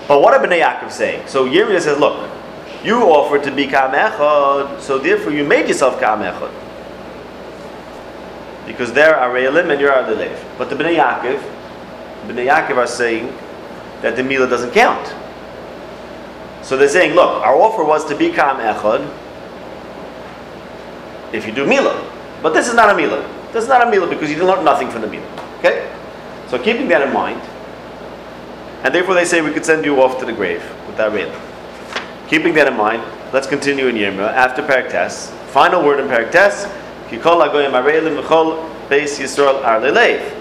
But 0.06 0.20
what 0.20 0.38
did 0.38 0.46
Bnei 0.46 0.60
Yaakov 0.60 0.92
say? 0.92 1.22
So 1.24 1.46
Yirmiyah 1.46 1.80
says, 1.80 1.98
"Look." 1.98 2.20
You 2.84 3.00
offered 3.04 3.42
to 3.44 3.50
be 3.50 3.66
Ka'am 3.66 3.92
Echad, 3.92 4.82
so 4.82 4.98
therefore 4.98 5.32
you 5.32 5.42
made 5.42 5.68
yourself 5.68 5.98
Ka'am 5.98 6.20
Echad. 6.20 6.65
Because 8.66 8.92
they're 8.92 9.14
Arelim 9.14 9.70
and 9.70 9.80
you're 9.80 9.92
Arelev. 9.92 10.58
But 10.58 10.68
the 10.70 10.76
Bnei 10.76 10.96
Yaakov, 10.96 11.40
Bnei 12.26 12.48
Yaakov 12.48 12.76
are 12.76 12.86
saying 12.86 13.32
that 14.02 14.16
the 14.16 14.22
Mila 14.22 14.48
doesn't 14.48 14.72
count. 14.72 15.14
So 16.62 16.76
they're 16.76 16.88
saying, 16.88 17.14
look, 17.14 17.42
our 17.42 17.54
offer 17.54 17.84
was 17.84 18.04
to 18.06 18.16
be 18.16 18.30
Ka'am 18.32 18.56
Echad 18.56 19.08
if 21.32 21.46
you 21.46 21.52
do 21.52 21.64
Mila. 21.64 22.12
But 22.42 22.54
this 22.54 22.66
is 22.68 22.74
not 22.74 22.90
a 22.90 22.94
Mila. 22.96 23.22
This 23.52 23.62
is 23.62 23.68
not 23.68 23.86
a 23.86 23.90
Mila 23.90 24.08
because 24.08 24.28
you 24.28 24.34
didn't 24.34 24.48
learn 24.48 24.64
nothing 24.64 24.90
from 24.90 25.02
the 25.02 25.06
Mila. 25.06 25.26
Okay? 25.58 25.90
So 26.48 26.58
keeping 26.58 26.88
that 26.88 27.02
in 27.02 27.12
mind, 27.12 27.40
and 28.82 28.94
therefore 28.94 29.14
they 29.14 29.24
say 29.24 29.40
we 29.40 29.52
could 29.52 29.64
send 29.64 29.84
you 29.84 30.02
off 30.02 30.18
to 30.18 30.24
the 30.24 30.32
grave 30.32 30.62
with 30.86 30.96
that 30.96 31.12
Arelim. 31.12 31.40
Keeping 32.28 32.54
that 32.54 32.66
in 32.66 32.76
mind, 32.76 33.02
let's 33.32 33.46
continue 33.46 33.86
in 33.86 33.94
Yirmiyah 33.94 34.32
after 34.32 34.62
Paraktes. 34.62 35.30
Final 35.50 35.84
word 35.84 36.00
in 36.00 36.08
Paraktes. 36.08 36.68
Kikol 37.08 37.48
agoyim 37.48 37.72
areilim 37.72 38.20
v'chol 38.22 38.56
beis 38.88 39.18
Yisrael 39.18 39.64
ar 39.64 39.80
leleiv. 39.80 40.34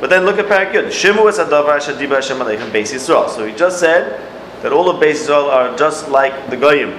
But 0.00 0.10
then 0.10 0.24
look 0.24 0.38
at 0.38 0.46
Parak. 0.46 0.72
Shimu 0.86 1.28
es 1.28 1.38
adavar 1.38 1.78
shadiba 1.78 2.16
Hashem 2.16 2.38
aleichem 2.38 2.70
beis 2.70 2.92
Yisrael. 2.94 3.28
So 3.28 3.44
he 3.44 3.54
just 3.54 3.80
said 3.80 4.20
that 4.62 4.72
all 4.72 4.88
of 4.88 5.02
beis 5.02 5.26
Yisrael 5.26 5.48
are 5.48 5.76
just 5.76 6.08
like 6.08 6.50
the 6.50 6.56
goyim. 6.56 6.92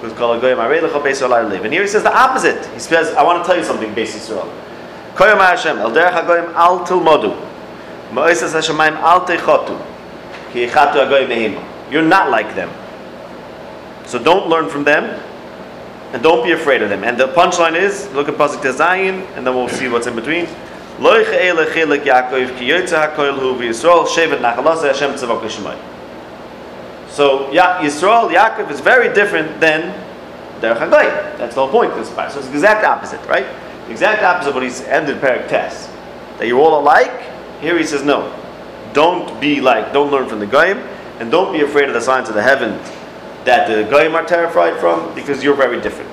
Who's 0.00 0.12
called 0.12 0.42
agoyim 0.42 0.56
areilim 0.56 0.90
v'chol 0.90 1.02
beis 1.02 1.20
Yisrael 1.20 1.32
ar 1.32 1.44
leleiv. 1.44 1.64
And 1.64 1.72
here 1.72 1.82
he 1.82 1.88
says 1.88 2.02
the 2.02 2.16
opposite. 2.16 2.64
He 2.74 2.80
says, 2.80 3.14
I 3.14 3.22
want 3.22 3.42
to 3.42 3.46
tell 3.46 3.56
you 3.56 3.64
something, 3.64 3.94
beis 3.94 4.14
Yisrael. 4.16 4.48
Koyam 5.14 5.38
Hashem 5.38 5.78
el 5.78 5.90
derech 5.90 6.12
hagoyim 6.12 6.54
al 6.54 6.86
tilmodu. 6.86 7.36
Ma'oisas 8.12 8.52
Hashemayim 8.52 8.96
al 8.96 9.24
techotu. 9.24 9.80
Ki 10.52 10.66
echatu 10.66 11.06
agoyim 11.06 11.28
mehim. 11.28 11.64
You're 11.90 12.02
not 12.02 12.30
like 12.30 12.54
them. 12.54 12.70
So 14.06 14.18
don't 14.18 14.48
learn 14.48 14.68
from 14.68 14.84
them, 14.84 15.18
and 16.12 16.22
don't 16.22 16.44
be 16.44 16.52
afraid 16.52 16.82
of 16.82 16.90
them. 16.90 17.04
And 17.04 17.18
the 17.18 17.28
punchline 17.28 17.74
is, 17.74 18.10
look 18.12 18.28
at 18.28 18.34
Pasuk 18.34 18.60
Tezayin, 18.60 19.26
and 19.36 19.46
then 19.46 19.54
we'll 19.54 19.68
see 19.68 19.88
what's 19.88 20.06
in 20.06 20.14
between. 20.14 20.46
So 27.08 27.50
yeah, 27.50 27.80
Yisrael, 27.82 28.30
Yaakov 28.30 28.70
is 28.70 28.80
very 28.80 29.12
different 29.14 29.58
than 29.58 29.92
Derech 30.60 30.78
Hagoyim. 30.78 31.38
That's 31.38 31.54
the 31.54 31.66
whole 31.66 31.70
point 31.70 31.94
this. 31.94 32.08
So 32.08 32.38
it's 32.38 32.48
the 32.48 32.54
exact 32.54 32.84
opposite, 32.84 33.20
right? 33.26 33.46
The 33.86 33.90
exact 33.90 34.22
opposite 34.22 34.50
of 34.50 34.54
what 34.54 34.64
he's 34.64 34.82
ended 34.82 35.20
Perak 35.20 35.48
Tes. 35.48 35.88
That 36.38 36.46
you're 36.46 36.60
all 36.60 36.78
alike. 36.80 37.22
Here 37.60 37.76
he 37.78 37.84
says 37.84 38.02
no. 38.04 38.38
Don't 38.92 39.40
be 39.40 39.60
like, 39.60 39.92
don't 39.92 40.10
learn 40.10 40.28
from 40.28 40.40
the 40.40 40.46
Goyim, 40.46 40.78
and 41.18 41.30
don't 41.30 41.52
be 41.52 41.62
afraid 41.62 41.88
of 41.88 41.94
the 41.94 42.00
signs 42.00 42.28
of 42.28 42.34
the 42.34 42.42
heaven 42.42 42.78
that 43.44 43.68
the 43.68 43.88
Goyim 43.90 44.14
are 44.14 44.24
terrified 44.24 44.78
from 44.78 45.14
because 45.14 45.42
you're 45.42 45.56
very 45.56 45.80
different. 45.80 46.12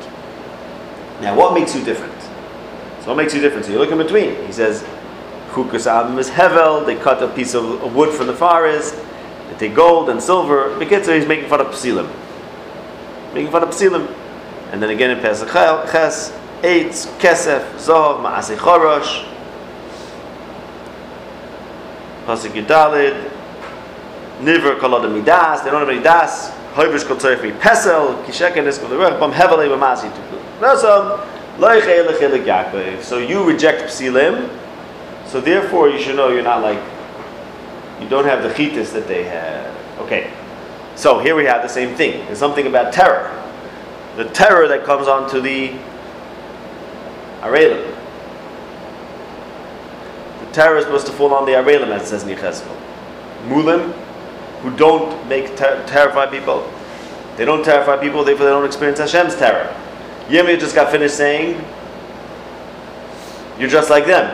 Now, 1.21 1.35
what 1.35 1.53
makes 1.53 1.75
you 1.75 1.83
different? 1.83 2.19
So, 3.01 3.07
what 3.07 3.17
makes 3.17 3.33
you 3.33 3.41
different? 3.41 3.65
So, 3.65 3.71
you 3.71 3.79
look 3.79 3.91
in 3.91 3.97
between. 3.97 4.35
He 4.45 4.51
says, 4.51 4.83
Chukas 5.49 5.87
Am 5.87 6.17
is 6.17 6.29
Hevel. 6.29 6.85
They 6.85 6.95
cut 6.95 7.21
a 7.21 7.27
piece 7.27 7.53
of, 7.53 7.83
of 7.83 7.95
wood 7.95 8.13
from 8.13 8.27
the 8.27 8.35
forest. 8.35 8.95
They 9.49 9.57
take 9.67 9.75
gold 9.75 10.09
and 10.09 10.21
silver. 10.21 10.69
Bekitzer, 10.79 11.17
he's 11.17 11.27
making 11.27 11.49
fun 11.49 11.61
of 11.61 11.67
Psilim. 11.67 12.09
Making 13.33 13.51
fun 13.51 13.63
of 13.63 13.69
Psilim. 13.69 14.15
And 14.71 14.81
then 14.81 14.91
again 14.91 15.11
in 15.11 15.19
Pesach 15.19 15.49
Ches, 15.49 16.31
Eitz, 16.61 17.07
Kesef, 17.19 17.79
Zohar, 17.79 18.23
Maasei 18.23 18.55
Chorosh, 18.55 19.25
Pasuk 22.25 22.51
Yudalid, 22.51 23.31
Niver 24.41 24.75
Kolod 24.75 25.11
Midas, 25.11 25.61
they 25.61 25.71
don't 25.71 25.79
have 25.79 25.89
any 25.89 26.01
Das, 26.01 26.51
Kol 27.03 27.17
Tzorif 27.17 27.43
Mi 27.43 27.51
Pesel, 27.51 28.23
Hevelei 29.33 29.67
Tuklu. 29.69 30.39
Yaakov. 32.45 33.03
So 33.03 33.17
you 33.17 33.43
reject 33.43 33.83
Psilim, 33.83 34.49
so 35.25 35.41
therefore 35.41 35.89
you 35.89 35.99
should 35.99 36.15
know 36.15 36.29
you're 36.29 36.41
not 36.41 36.61
like, 36.61 36.81
you 38.01 38.07
don't 38.07 38.23
have 38.23 38.43
the 38.43 38.49
chitas 38.49 38.93
that 38.93 39.07
they 39.09 39.23
have. 39.23 39.75
Okay, 39.99 40.31
so 40.95 41.19
here 41.19 41.35
we 41.35 41.43
have 41.43 41.61
the 41.63 41.67
same 41.67 41.95
thing. 41.95 42.25
There's 42.27 42.39
something 42.39 42.65
about 42.65 42.93
terror. 42.93 43.35
The 44.15 44.25
terror 44.25 44.69
that 44.69 44.85
comes 44.85 45.07
onto 45.09 45.41
the 45.41 45.73
Arelim. 47.41 47.93
The 50.39 50.51
terror 50.53 50.77
is 50.77 50.85
supposed 50.85 51.07
to 51.07 51.13
fall 51.13 51.33
on 51.33 51.45
the 51.45 51.51
Arelim, 51.51 51.89
as 51.89 52.07
says 52.07 52.23
in 52.23 52.29
Yechezkel. 52.29 52.73
Mulim, 53.47 53.93
who 54.61 54.75
don't 54.75 55.27
make 55.27 55.55
ter- 55.55 55.85
terrify 55.87 56.25
people. 56.25 56.69
They 57.37 57.45
don't 57.45 57.63
terrify 57.63 57.97
people, 57.97 58.23
therefore 58.23 58.45
they 58.45 58.51
don't 58.51 58.65
experience 58.65 58.99
Hashem's 58.99 59.35
terror. 59.35 59.73
Yirmiyah 60.27 60.59
just 60.59 60.75
got 60.75 60.91
finished 60.91 61.15
saying, 61.15 61.63
You're 63.57 63.69
just 63.69 63.89
like 63.89 64.05
them. 64.05 64.29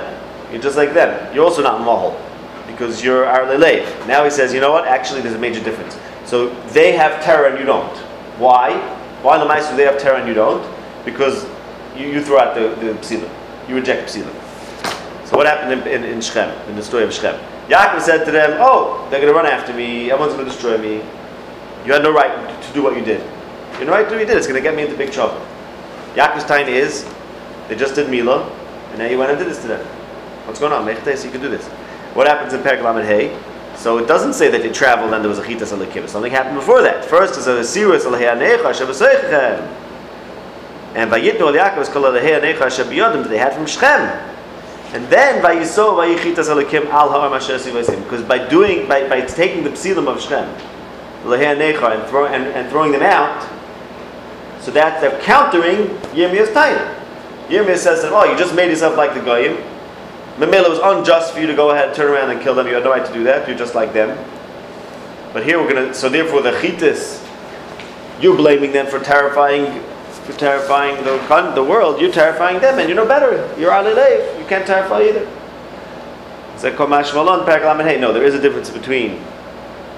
You're 0.52 0.62
just 0.62 0.78
like 0.78 0.94
them. 0.94 1.34
You're 1.34 1.46
also 1.46 1.62
not 1.62 1.80
Mahal, 1.82 2.20
because 2.68 3.04
you're 3.04 3.26
Ar 3.26 3.56
Leif. 3.58 4.08
Now 4.08 4.24
he 4.24 4.30
says, 4.30 4.54
You 4.54 4.60
know 4.60 4.72
what? 4.72 4.88
Actually, 4.88 5.22
there's 5.22 5.36
a 5.36 5.40
major 5.40 5.64
difference. 5.64 5.98
So 6.26 6.50
they 6.70 6.94
have 6.94 7.24
terror 7.24 7.48
and 7.48 7.60
you 7.60 7.66
don't. 7.66 7.96
Why? 8.40 8.78
Why 9.22 9.38
the 9.38 9.46
mice 9.46 9.70
do 9.70 9.78
they 9.78 9.86
have 9.86 10.00
terror 10.00 10.18
and 10.18 10.28
you 10.28 10.34
don't? 10.34 10.66
Because 11.06 11.46
you, 11.96 12.08
you 12.08 12.22
throw 12.22 12.40
out 12.40 12.56
the, 12.56 12.70
the 12.84 12.94
psilim. 13.00 13.30
You 13.70 13.76
reject 13.76 14.10
psilim. 14.10 14.34
So 15.26 15.38
what 15.38 15.46
happened 15.46 15.82
in, 15.82 15.88
in, 15.88 16.04
in 16.04 16.22
Shechem, 16.22 16.50
in 16.70 16.76
the 16.76 16.84
story 16.84 17.04
of 17.04 17.14
Shechem? 17.14 17.40
Yaakov 17.68 18.02
said 18.02 18.26
to 18.26 18.32
them, 18.32 18.58
Oh, 18.62 19.08
they're 19.10 19.20
going 19.20 19.32
to 19.32 19.38
run 19.38 19.46
after 19.46 19.74
me. 19.74 20.12
Everyone's 20.12 20.34
going 20.34 20.46
to 20.46 20.52
destroy 20.52 20.78
me. 20.78 20.96
You 21.86 21.94
had 21.94 22.04
no 22.04 22.14
right 22.14 22.62
to 22.62 22.74
do 22.74 22.84
what 22.84 22.96
you 22.96 23.04
did. 23.04 23.22
You 23.22 23.80
had 23.80 23.88
no 23.88 23.94
right 23.94 24.04
to 24.04 24.10
do 24.10 24.16
what 24.16 24.22
you 24.22 24.28
did. 24.28 24.38
It's 24.38 24.48
going 24.48 24.62
to 24.62 24.68
get 24.68 24.76
me 24.76 24.84
into 24.84 24.96
big 24.96 25.12
trouble. 25.12 25.44
Yaakov's 26.14 26.46
time 26.46 26.68
is, 26.68 27.06
they 27.68 27.76
just 27.76 27.96
did 27.96 28.10
Mila, 28.10 28.50
and 28.90 29.00
now 29.00 29.08
you 29.08 29.18
went 29.18 29.32
and 29.32 29.40
did 29.40 29.48
this 29.48 29.62
to 29.62 29.68
them. 29.68 29.86
What's 30.46 30.60
going 30.60 30.74
on? 30.74 30.86
Mechtes, 30.86 31.26
you 31.26 31.32
can 31.32 31.42
do 31.42 31.50
this. 31.50 31.66
What 32.14 32.28
happens 32.28 32.54
in 32.54 32.62
Perek 32.62 32.80
and 32.84 33.06
Hey? 33.06 33.38
So 33.76 33.98
it 33.98 34.08
doesn't 34.08 34.34
say 34.34 34.50
that 34.50 34.62
they 34.62 34.72
traveled 34.72 35.14
and 35.14 35.24
there 35.24 35.30
was 35.30 35.40
a 35.40 35.44
chitas 35.44 35.76
alikim. 35.76 36.08
Something 36.08 36.32
happened 36.32 36.56
before 36.56 36.82
that. 36.82 37.04
First 37.04 37.38
is 37.38 37.48
a 37.48 37.60
alaheanecha 37.60 38.72
shebeseichem. 38.74 39.60
And 40.96 41.12
vayitnu 41.12 41.42
al 41.42 41.54
Yaakov 41.54 41.82
is 41.82 41.90
called 41.90 42.06
that 42.06 43.30
they 43.30 43.38
had 43.38 43.54
from 43.54 43.66
Shechem. 43.66 44.35
And 44.96 45.06
then 45.08 45.42
al. 47.90 48.00
Because 48.04 48.24
by 48.24 48.48
doing, 48.48 48.88
by, 48.88 49.10
by 49.10 49.20
taking 49.22 49.66
the 49.66 49.72
psilim 49.72 50.08
of 50.08 50.20
alaheanecha 51.26 52.00
and, 52.00 52.10
throw, 52.10 52.28
and, 52.28 52.46
and 52.46 52.70
throwing 52.70 52.94
them 52.94 53.02
out, 53.02 53.44
so 54.62 54.72
that 54.72 55.02
they're 55.02 55.20
countering 55.22 55.90
Yirmiyah's 56.16 56.54
time. 56.54 56.78
Yirmiyah 57.50 57.78
says 57.78 58.04
that, 58.04 58.14
oh, 58.14 58.24
you 58.24 58.38
just 58.38 58.56
made 58.56 58.70
yourself 58.70 58.96
like 58.96 59.14
the 59.14 59.20
Goyim. 59.20 59.58
Mamela 60.38 60.70
was 60.70 60.80
unjust 60.80 61.34
for 61.34 61.42
you 61.42 61.48
to 61.48 61.56
go 61.56 61.72
ahead 61.72 61.94
turn 61.94 62.14
around 62.14 62.30
and 62.30 62.42
kill 62.42 62.56
them. 62.56 62.66
You 62.66 62.76
had 62.76 62.86
no 62.86 62.92
right 62.92 63.06
to 63.06 63.14
do 63.14 63.26
that. 63.26 63.50
You're 63.50 63.58
just 63.58 63.76
like 63.76 63.92
them. 63.92 64.18
But 65.34 65.44
here 65.44 65.62
we're 65.62 65.72
going 65.74 65.90
to. 65.90 65.94
So 65.94 66.08
therefore, 66.08 66.42
the 66.42 66.52
chitis, 66.52 67.22
you're 68.22 68.38
blaming 68.38 68.72
them 68.72 68.88
for 68.88 69.00
terrifying, 69.02 69.84
for 70.26 70.34
terrifying 70.34 71.04
the 71.04 71.18
the 71.54 71.64
world. 71.64 72.02
You're 72.02 72.12
terrifying 72.12 72.60
them, 72.60 72.80
and 72.80 72.90
you 72.90 72.96
know 72.96 73.08
better. 73.08 73.32
You're 73.60 73.72
alilev. 73.72 74.40
You 74.40 74.46
can't 74.46 74.66
terrify 74.66 75.04
either. 75.04 75.30
It's 76.56 76.64
Komash 76.64 77.14
Malon 77.14 77.46
Hey, 77.86 78.00
no, 78.00 78.12
there 78.12 78.24
is 78.24 78.34
a 78.34 78.42
difference 78.42 78.70
between 78.70 79.22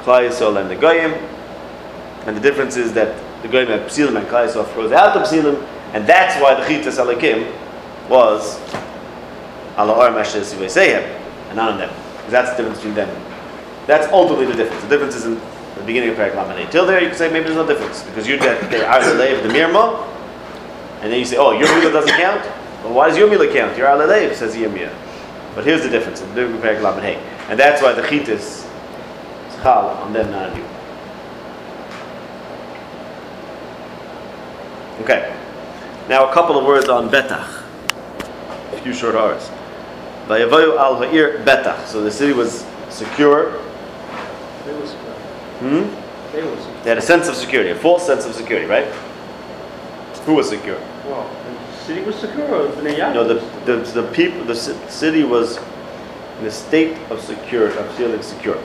Klal 0.03 0.27
Yisrael 0.27 0.59
and 0.59 0.69
the 0.69 0.75
Goyim, 0.75 1.13
and 2.25 2.35
the 2.35 2.41
difference 2.41 2.75
is 2.75 2.93
that 2.93 3.15
the 3.41 3.47
Goyim 3.47 3.67
have 3.67 3.81
Psilim 3.81 4.17
and 4.17 4.27
Klal 4.27 4.47
Yisrael 4.47 4.67
throws 4.73 4.91
out 4.91 5.13
the 5.13 5.21
Psilim, 5.21 5.63
and 5.93 6.05
that's 6.05 6.41
why 6.41 6.55
the 6.55 6.65
Chitas 6.65 6.97
Alakim 6.97 7.53
was 8.09 8.59
ala 9.77 9.93
or 9.93 10.11
meshes 10.11 10.51
him, 10.51 10.61
and 10.63 11.55
not 11.55 11.73
on 11.73 11.77
them. 11.77 11.93
Because 12.17 12.31
that's 12.31 12.49
the 12.51 12.57
difference 12.57 12.79
between 12.79 12.95
them. 12.95 13.23
That's 13.85 14.11
ultimately 14.11 14.47
the 14.47 14.55
difference. 14.55 14.83
The 14.83 14.89
difference 14.89 15.15
is 15.15 15.25
in 15.25 15.35
the 15.35 15.83
beginning 15.85 16.09
of 16.09 16.17
Parak 16.17 16.33
Lamanay. 16.33 16.69
Till 16.71 16.85
there, 16.85 17.01
you 17.01 17.09
can 17.09 17.17
say 17.17 17.31
maybe 17.31 17.45
there's 17.45 17.55
no 17.55 17.67
difference 17.67 18.03
because 18.03 18.27
you're 18.27 18.39
they 18.39 18.83
are 18.83 19.03
the 19.03 19.37
of 19.37 19.43
the 19.43 19.49
mirma, 19.49 20.16
and 21.01 21.11
then 21.11 21.19
you 21.19 21.25
say, 21.25 21.37
oh, 21.37 21.51
your 21.51 21.67
mila 21.79 21.91
doesn't 21.91 22.17
count. 22.17 22.43
Well, 22.83 22.93
why 22.93 23.09
does 23.09 23.17
your 23.17 23.29
mila 23.29 23.51
count? 23.51 23.77
You're 23.77 23.87
ala 23.87 24.07
leiv, 24.07 24.33
says 24.35 24.55
Yirmiyah. 24.55 24.93
But 25.55 25.65
here's 25.65 25.81
the 25.81 25.89
difference 25.89 26.21
in 26.21 26.29
the 26.29 26.33
beginning 26.35 26.55
of 26.55 26.61
Parak 26.61 26.81
Lamanay, 26.81 27.17
and 27.49 27.59
that's 27.59 27.81
why 27.81 27.93
the 27.93 28.01
chitis 28.03 28.29
is 28.29 28.67
chal 29.61 29.87
on 29.89 30.13
them, 30.13 30.31
not 30.31 30.51
on 30.51 30.57
you. 30.57 30.63
Okay. 35.01 35.35
Now 36.09 36.29
a 36.29 36.33
couple 36.33 36.57
of 36.57 36.65
words 36.65 36.89
on 36.89 37.09
betach. 37.09 37.63
A 38.73 38.81
few 38.81 38.93
short 38.93 39.15
hours. 39.15 39.49
Vayavoyu 40.27 40.77
al 40.77 40.97
ha'ir 40.97 41.39
betach. 41.43 41.85
So 41.87 42.03
the 42.03 42.11
city 42.11 42.33
was 42.33 42.65
secure. 42.89 43.51
They 44.65 44.73
were 44.73 44.87
secure. 44.87 45.13
Hmm? 45.59 46.33
They 46.33 46.43
were 46.43 46.55
secure. 46.57 46.83
They 46.83 46.89
had 46.89 46.97
a 46.97 47.01
sense 47.01 47.27
of 47.27 47.35
security, 47.35 47.69
a 47.69 47.75
false 47.75 48.05
sense 48.05 48.25
of 48.25 48.33
security, 48.35 48.67
right? 48.67 48.87
Who 50.27 50.33
was 50.33 50.49
secure? 50.49 50.77
Well, 51.05 51.25
the 51.71 51.77
city 51.85 52.01
was 52.01 52.15
secure. 52.17 52.53
Or 52.53 52.67
Bnei 52.67 52.97
Yaakov 52.97 53.13
No, 53.13 53.23
the, 53.25 53.35
the, 53.65 54.01
the 54.01 54.11
people, 54.11 54.43
the 54.43 54.55
city 54.55 55.23
was 55.23 55.57
in 56.41 56.45
a 56.45 56.51
state 56.51 56.97
of 57.09 57.21
secure, 57.21 57.69
of 57.69 57.95
feeling 57.95 58.21
secure. 58.21 58.61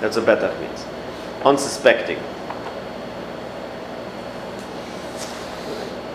That's 0.00 0.16
what 0.16 0.26
betach 0.26 0.56
means. 0.60 0.86
Unsuspecting. 1.44 2.18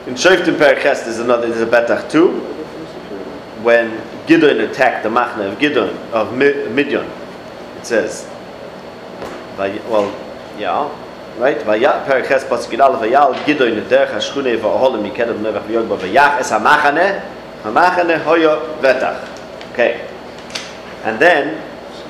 In 0.08 0.16
Shoftim 0.16 0.56
Periches, 0.56 1.04
there's 1.04 1.20
another, 1.20 1.50
there's 1.50 1.62
a 1.62 1.66
betach 1.66 2.10
too. 2.10 2.28
They 2.28 2.40
were 2.40 2.88
secure. 2.88 3.64
when 3.64 4.02
Gideon 4.28 4.62
attacked 4.62 5.04
the 5.04 5.10
Machne 5.10 5.52
of 5.52 5.60
Gideon 5.60 5.90
of 6.14 6.32
Mi- 6.38 6.70
Midian, 6.70 7.06
it 7.78 7.86
says, 7.86 8.30
well, 9.58 10.08
yeah, 10.58 10.90
right? 11.38 11.62
Vaya 11.64 12.06
Periches 12.08 12.48
Pasuk 12.48 12.78
Yidal 12.78 13.00
Vayal 13.00 13.46
Gideon 13.46 13.84
Derech 13.86 14.12
Hashchune 14.12 14.58
Va'oholim 14.58 15.10
Mikedem 15.10 15.40
Nevach 15.40 15.66
V'yod 15.68 15.90
Ba 15.90 15.98
Vayach 15.98 16.40
Es 16.40 16.52
HaMachane 16.52 17.24
HaMachane 17.64 18.24
Hoyo 18.24 18.80
Vetach 18.80 19.30
Okay. 19.72 20.08
And 21.04 21.20
then, 21.20 21.58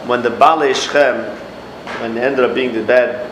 when 0.08 0.22
the 0.22 0.30
Baalei 0.30 0.76
Shechem, 0.76 1.24
when 2.02 2.18
ended 2.18 2.44
up 2.44 2.54
being 2.54 2.74
the 2.74 2.84
bad, 2.84 3.32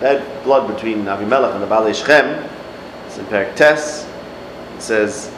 bad 0.00 0.44
blood 0.44 0.74
between 0.74 1.04
Avimelech 1.04 1.54
and 1.54 1.62
the 1.62 1.66
Baalei 1.66 1.94
Shechem, 1.94 2.44
it's 3.06 3.18
in 3.18 3.24
Perik 3.26 3.54
Tes, 3.54 4.04
it 4.76 4.82
says, 4.82 5.32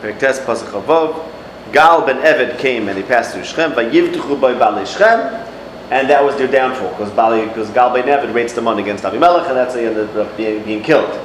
Periktes 0.00 0.44
Pasuk 0.44 0.70
Chavav. 0.70 1.32
Gal 1.72 2.06
ben 2.06 2.18
Eved 2.18 2.58
came 2.58 2.88
and 2.88 2.96
he 2.96 3.02
passed 3.02 3.34
through 3.34 3.42
Shechem. 3.42 3.72
Vayivtuchu 3.72 4.40
by 4.40 4.54
Bali 4.54 4.86
Shechem, 4.86 5.18
and 5.90 6.10
that 6.10 6.24
was 6.24 6.36
their 6.36 6.48
downfall 6.48 6.90
because 6.90 7.10
Bali 7.12 7.46
because 7.46 7.70
Gal 7.70 7.92
ben 7.94 8.04
Eved 8.04 8.34
raised 8.34 8.56
them 8.56 8.66
on 8.66 8.78
against 8.78 9.04
Abimelech, 9.04 9.46
and 9.46 9.56
that's 9.56 9.74
how 9.74 9.80
he 9.80 9.86
ended 9.86 10.16
up 10.16 10.36
being, 10.36 10.64
being 10.64 10.82
killed. 10.82 11.20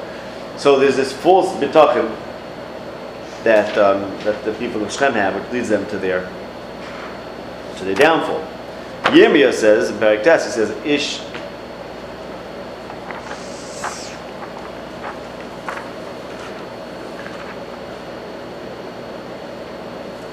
So 0.57 0.77
there's 0.79 0.95
this 0.95 1.11
false 1.11 1.51
bitachim 1.53 2.15
that 3.43 3.75
um, 3.77 4.01
that 4.23 4.43
the 4.45 4.53
people 4.53 4.83
of 4.83 4.91
Shechem 4.91 5.13
have, 5.13 5.33
which 5.33 5.51
leads 5.51 5.69
them 5.69 5.87
to 5.87 5.97
their 5.97 6.29
to 7.77 7.85
their 7.85 7.95
downfall. 7.95 8.45
Yirmiyah 9.05 9.53
says 9.53 9.89
in 9.89 9.97
Periktes, 9.97 10.45
he 10.45 10.51
says 10.51 10.69
Ish. 10.85 11.21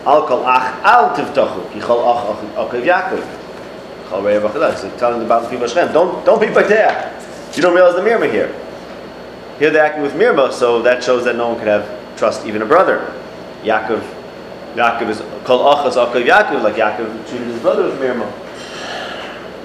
Al 0.04 0.26
kol 0.26 0.44
ach 0.46 0.84
al 0.84 1.16
tivtachu, 1.16 1.72
ki 1.72 1.80
chol 1.80 2.04
ach 2.04 2.36
ach 2.36 2.70
akav 2.70 3.37
So 4.10 4.96
telling 4.98 5.24
about 5.24 5.42
the 5.42 5.48
people 5.48 5.64
of 5.64 5.70
Shechem, 5.70 5.92
don't, 5.92 6.24
don't 6.24 6.40
be 6.40 6.46
there. 6.46 7.14
You 7.54 7.62
don't 7.62 7.74
realize 7.74 7.94
the 7.94 8.00
mirma 8.00 8.30
here. 8.30 8.54
Here 9.58 9.70
they're 9.70 9.84
acting 9.84 10.02
with 10.02 10.12
mirma, 10.12 10.52
so 10.52 10.80
that 10.82 11.02
shows 11.02 11.24
that 11.24 11.36
no 11.36 11.48
one 11.48 11.58
could 11.58 11.68
have 11.68 12.16
trust 12.16 12.46
even 12.46 12.62
a 12.62 12.66
brother. 12.66 13.12
Yaakov, 13.62 14.00
Yaakov 14.74 15.08
is 15.08 15.18
kol 15.44 15.64
achas 15.64 15.94
akav 15.94 16.24
Yaakov, 16.24 16.62
like 16.62 16.76
Yaakov 16.76 17.28
treated 17.28 17.48
his 17.48 17.60
brother 17.60 17.84
with 17.84 17.98
mirma. 18.00 18.30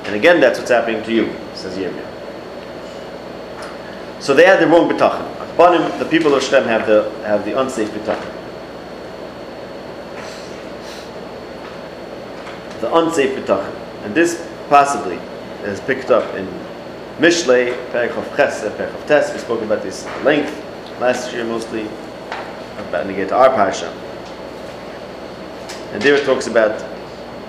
And 0.05 0.15
again, 0.15 0.41
that's 0.41 0.59
what's 0.59 0.71
happening 0.71 1.03
to 1.03 1.13
you, 1.13 1.33
says 1.53 1.77
Yirmiyah. 1.77 2.09
So 4.21 4.33
they 4.33 4.45
had 4.45 4.59
the 4.59 4.67
wrong. 4.67 4.89
Akbanim, 4.89 5.99
the 5.99 6.05
people 6.05 6.33
of 6.33 6.43
Shechem 6.43 6.67
have 6.67 6.87
the 6.87 7.09
have 7.25 7.45
the 7.45 7.59
unsafe 7.59 7.89
bitachon. 7.89 8.33
the 12.83 12.93
unsafe 12.93 13.37
bitachon. 13.39 13.82
And 14.03 14.13
this 14.13 14.47
possibly 14.69 15.15
is 15.63 15.79
picked 15.81 16.11
up 16.11 16.35
in 16.35 16.45
Mishlei, 17.19 17.73
Perek 17.91 18.17
of 18.17 18.35
Ches, 18.35 18.63
of 18.63 18.75
Tes. 19.07 19.33
We 19.33 19.39
spoke 19.39 19.61
about 19.61 19.81
this 19.81 20.05
at 20.05 20.23
length 20.23 20.51
last 20.99 21.33
year 21.33 21.43
mostly, 21.43 21.87
about 22.89 23.03
to 23.07 23.35
our 23.35 23.49
parsha. 23.49 23.91
And 25.93 26.01
there 26.01 26.15
it 26.15 26.25
talks 26.25 26.47
about 26.47 26.79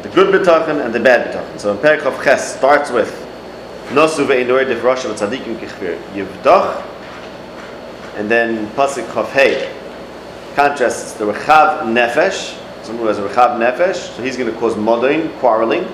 the 0.02 0.08
good 0.10 0.34
bitachon 0.34 0.84
and 0.84 0.94
the 0.94 1.00
bad 1.00 1.32
bitachon. 1.32 1.58
So 1.58 1.72
in 1.72 1.78
Perek 1.78 2.02
of 2.02 2.22
Ches 2.22 2.56
starts 2.56 2.90
with 2.90 3.10
Nosu 3.88 4.26
ve'inor 4.26 4.66
dif 4.66 4.82
Rosh 4.84 5.04
tzadikim 5.04 5.56
kichvir 5.58 5.98
yivdach, 6.12 6.82
and 8.16 8.30
then 8.30 8.68
Pasuk 8.70 9.12
Chaf 9.12 9.32
Hey 9.32 9.74
contrasts 10.54 11.14
the 11.14 11.24
Rechav 11.24 11.82
Nefesh, 11.82 12.56
someone 12.84 13.02
who 13.02 13.08
has 13.08 13.18
a 13.18 13.28
Rechav 13.28 13.58
Nefesh, 13.58 14.14
so 14.16 14.22
he's 14.22 14.36
going 14.36 14.52
to 14.52 14.58
cause 14.60 14.76
modern 14.76 15.30
quarreling, 15.38 15.84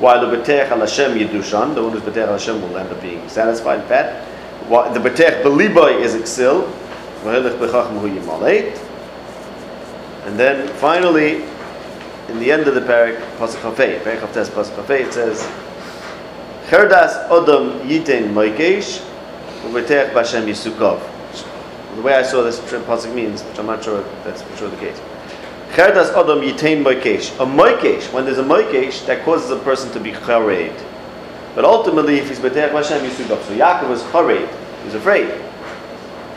while 0.00 0.20
the 0.24 0.36
B'tech 0.36 0.70
al 0.70 0.80
Hashem 0.80 1.18
Yedushan, 1.18 1.74
the 1.74 1.82
one 1.82 1.92
who's 1.92 2.02
B'tech 2.02 2.26
al 2.28 2.32
Hashem 2.34 2.62
will 2.62 2.76
end 2.76 2.90
up 2.90 3.00
being 3.02 3.28
satisfied, 3.28 3.84
fat. 3.84 4.24
While 4.68 4.92
the 4.92 5.00
B'tech 5.00 5.42
Beliboy 5.42 6.00
is 6.00 6.14
Exil. 6.14 6.66
And 10.26 10.38
then 10.38 10.68
finally, 10.76 11.42
in 12.28 12.38
the 12.38 12.52
end 12.52 12.68
of 12.68 12.74
the 12.76 12.80
parak, 12.80 13.20
Pasuk 13.38 13.60
Chaf 13.60 13.76
Hey, 13.76 13.98
Parak 14.04 14.20
Chaf 14.20 14.32
Tes, 14.34 14.48
Pasuk 14.50 14.76
Chaf 14.76 14.86
Hey, 14.86 15.02
it 15.02 15.12
says, 15.12 15.40
Cherdas 16.68 17.28
Odom 17.28 17.80
Yitein 17.80 18.32
Moikesh, 18.32 19.00
U'B'tech 19.64 20.12
B'Hashem 20.12 20.46
Yisukov. 20.46 21.00
The 21.96 22.02
way 22.02 22.14
I 22.14 22.22
saw 22.22 22.42
this 22.44 22.60
pasuk 22.60 23.12
means, 23.12 23.42
which 23.42 23.58
I'm 23.58 23.66
not 23.66 23.82
sure 23.82 24.04
that's 24.22 24.42
for 24.42 24.56
sure 24.56 24.70
the 24.70 24.76
case. 24.76 25.00
Cherdas 25.70 26.12
Odom 26.12 26.42
Yitain 26.48 26.82
Moikesh. 26.82 27.34
A 27.40 27.46
Moikesh, 27.46 28.12
when 28.12 28.24
there's 28.24 28.38
a 28.38 28.44
Moikesh, 28.44 29.06
that 29.06 29.24
causes 29.24 29.50
a 29.50 29.58
person 29.58 29.92
to 29.92 30.00
be 30.00 30.12
chareid. 30.12 30.74
But 31.54 31.64
ultimately, 31.64 32.18
if 32.18 32.28
he's 32.28 32.38
B'tech 32.38 32.70
B'Hashem 32.70 33.00
Yisukov, 33.00 33.42
so 33.44 33.56
Yaakov 33.56 33.88
was 33.88 34.02
chareid, 34.04 34.48
he 34.78 34.84
was 34.84 34.94
afraid 34.94 35.28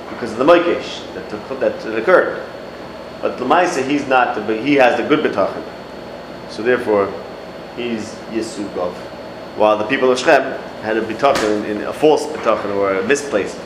because 0.09 0.31
of 0.33 0.37
the 0.37 0.45
Moikesh 0.45 1.13
that, 1.13 1.29
took, 1.29 1.59
that 1.59 1.97
occurred. 1.97 2.47
But 3.21 3.37
Lamaisa, 3.37 3.87
he's 3.87 4.07
not, 4.07 4.35
the, 4.35 4.61
he 4.61 4.75
has 4.75 4.97
the 4.97 5.07
good 5.07 5.25
B'tachin. 5.25 5.63
So 6.49 6.63
therefore, 6.63 7.11
he's 7.75 8.15
Yisugov. 8.31 8.93
While 9.57 9.77
the 9.77 9.85
people 9.85 10.11
of 10.11 10.19
Shem 10.19 10.59
had 10.81 10.97
a 10.97 11.01
B'tachin, 11.01 11.65
in, 11.65 11.77
in 11.77 11.83
a 11.83 11.93
false 11.93 12.25
B'tachin 12.25 12.75
or 12.75 12.95
a 12.95 13.07
misplaced 13.07 13.57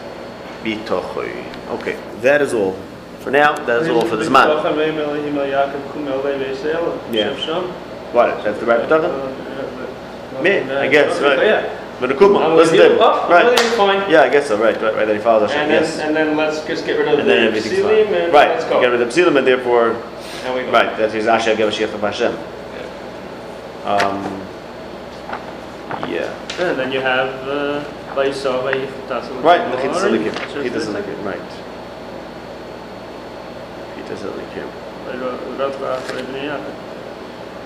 B'tachin. 0.63 1.69
Okay, 1.69 1.99
that 2.21 2.41
is 2.41 2.53
all. 2.53 2.77
For 3.25 3.31
now, 3.31 3.55
that 3.65 3.81
is 3.81 3.87
all 3.89 4.05
for 4.05 4.17
this 4.17 4.29
man. 4.29 4.47
Yeah. 7.11 7.33
What? 8.13 8.43
That's 8.43 8.59
the 8.59 8.65
right 8.67 8.87
B'tachin? 8.87 10.43
Me, 10.43 10.59
I 10.59 10.87
guess, 10.87 11.19
right. 11.21 11.39
Yeah. 11.39 11.81
But 11.99 12.09
the 12.09 12.15
Kuma, 12.15 12.37
I'm 12.37 12.55
listen 12.55 12.77
to 12.77 12.85
him. 12.93 12.97
Oh, 13.01 13.27
Right. 13.27 13.59
fine. 13.81 14.11
Yeah, 14.11 14.21
I 14.21 14.29
guess 14.29 14.47
so, 14.47 14.57
right, 14.57 14.79
right, 14.79 14.93
right, 14.93 15.05
that 15.07 15.15
he 15.15 15.21
follows 15.23 15.49
Hashem, 15.49 15.63
And 15.63 15.71
then, 15.71 15.81
yes. 15.83 15.99
and 15.99 16.15
then 16.15 16.37
let's 16.37 16.63
just 16.67 16.85
get 16.85 16.99
rid 16.99 17.07
of 17.07 17.17
And 17.19 17.27
then 17.27 17.51
the 17.51 17.57
everything's 17.57 17.79
Psilim 17.79 18.05
fine. 18.05 18.13
and 18.13 18.33
Right, 18.33 18.49
let's 18.49 18.65
go. 18.65 18.79
get 18.79 18.91
rid 18.91 19.01
of 19.01 19.07
the 19.15 19.21
Psilim 19.21 19.37
and 19.37 19.47
therefore, 19.47 19.95
And 20.45 20.53
we 20.53 20.61
go. 20.61 20.71
right, 20.71 20.95
that 20.97 21.15
is 21.15 21.25
Asher 21.25 21.55
Gav 21.55 21.69
of 21.95 22.01
Hashem. 22.01 22.37
Um, 23.85 24.21
yeah. 26.07 26.29
And 26.59 26.77
then 26.77 26.91
you 26.91 26.99
have 27.01 27.29
uh, 27.47 27.83
Vaisov, 28.13 28.69
Vayichtasim. 28.69 29.41
Right, 29.41 29.61
Mechit 29.73 29.93
Zelikim. 29.95 30.31
Mechit 30.31 30.71
Zelikim, 30.77 31.23
right. 31.25 31.64
Zelikim. 34.13 34.69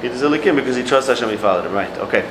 Mechit 0.01 0.13
Zelikim 0.13 0.55
because 0.55 0.75
he 0.75 0.83
trusts 0.83 1.09
Hashem, 1.09 1.29
he 1.29 1.37
followed 1.37 1.65
him, 1.65 1.73
right, 1.73 1.97
okay. 1.99 2.23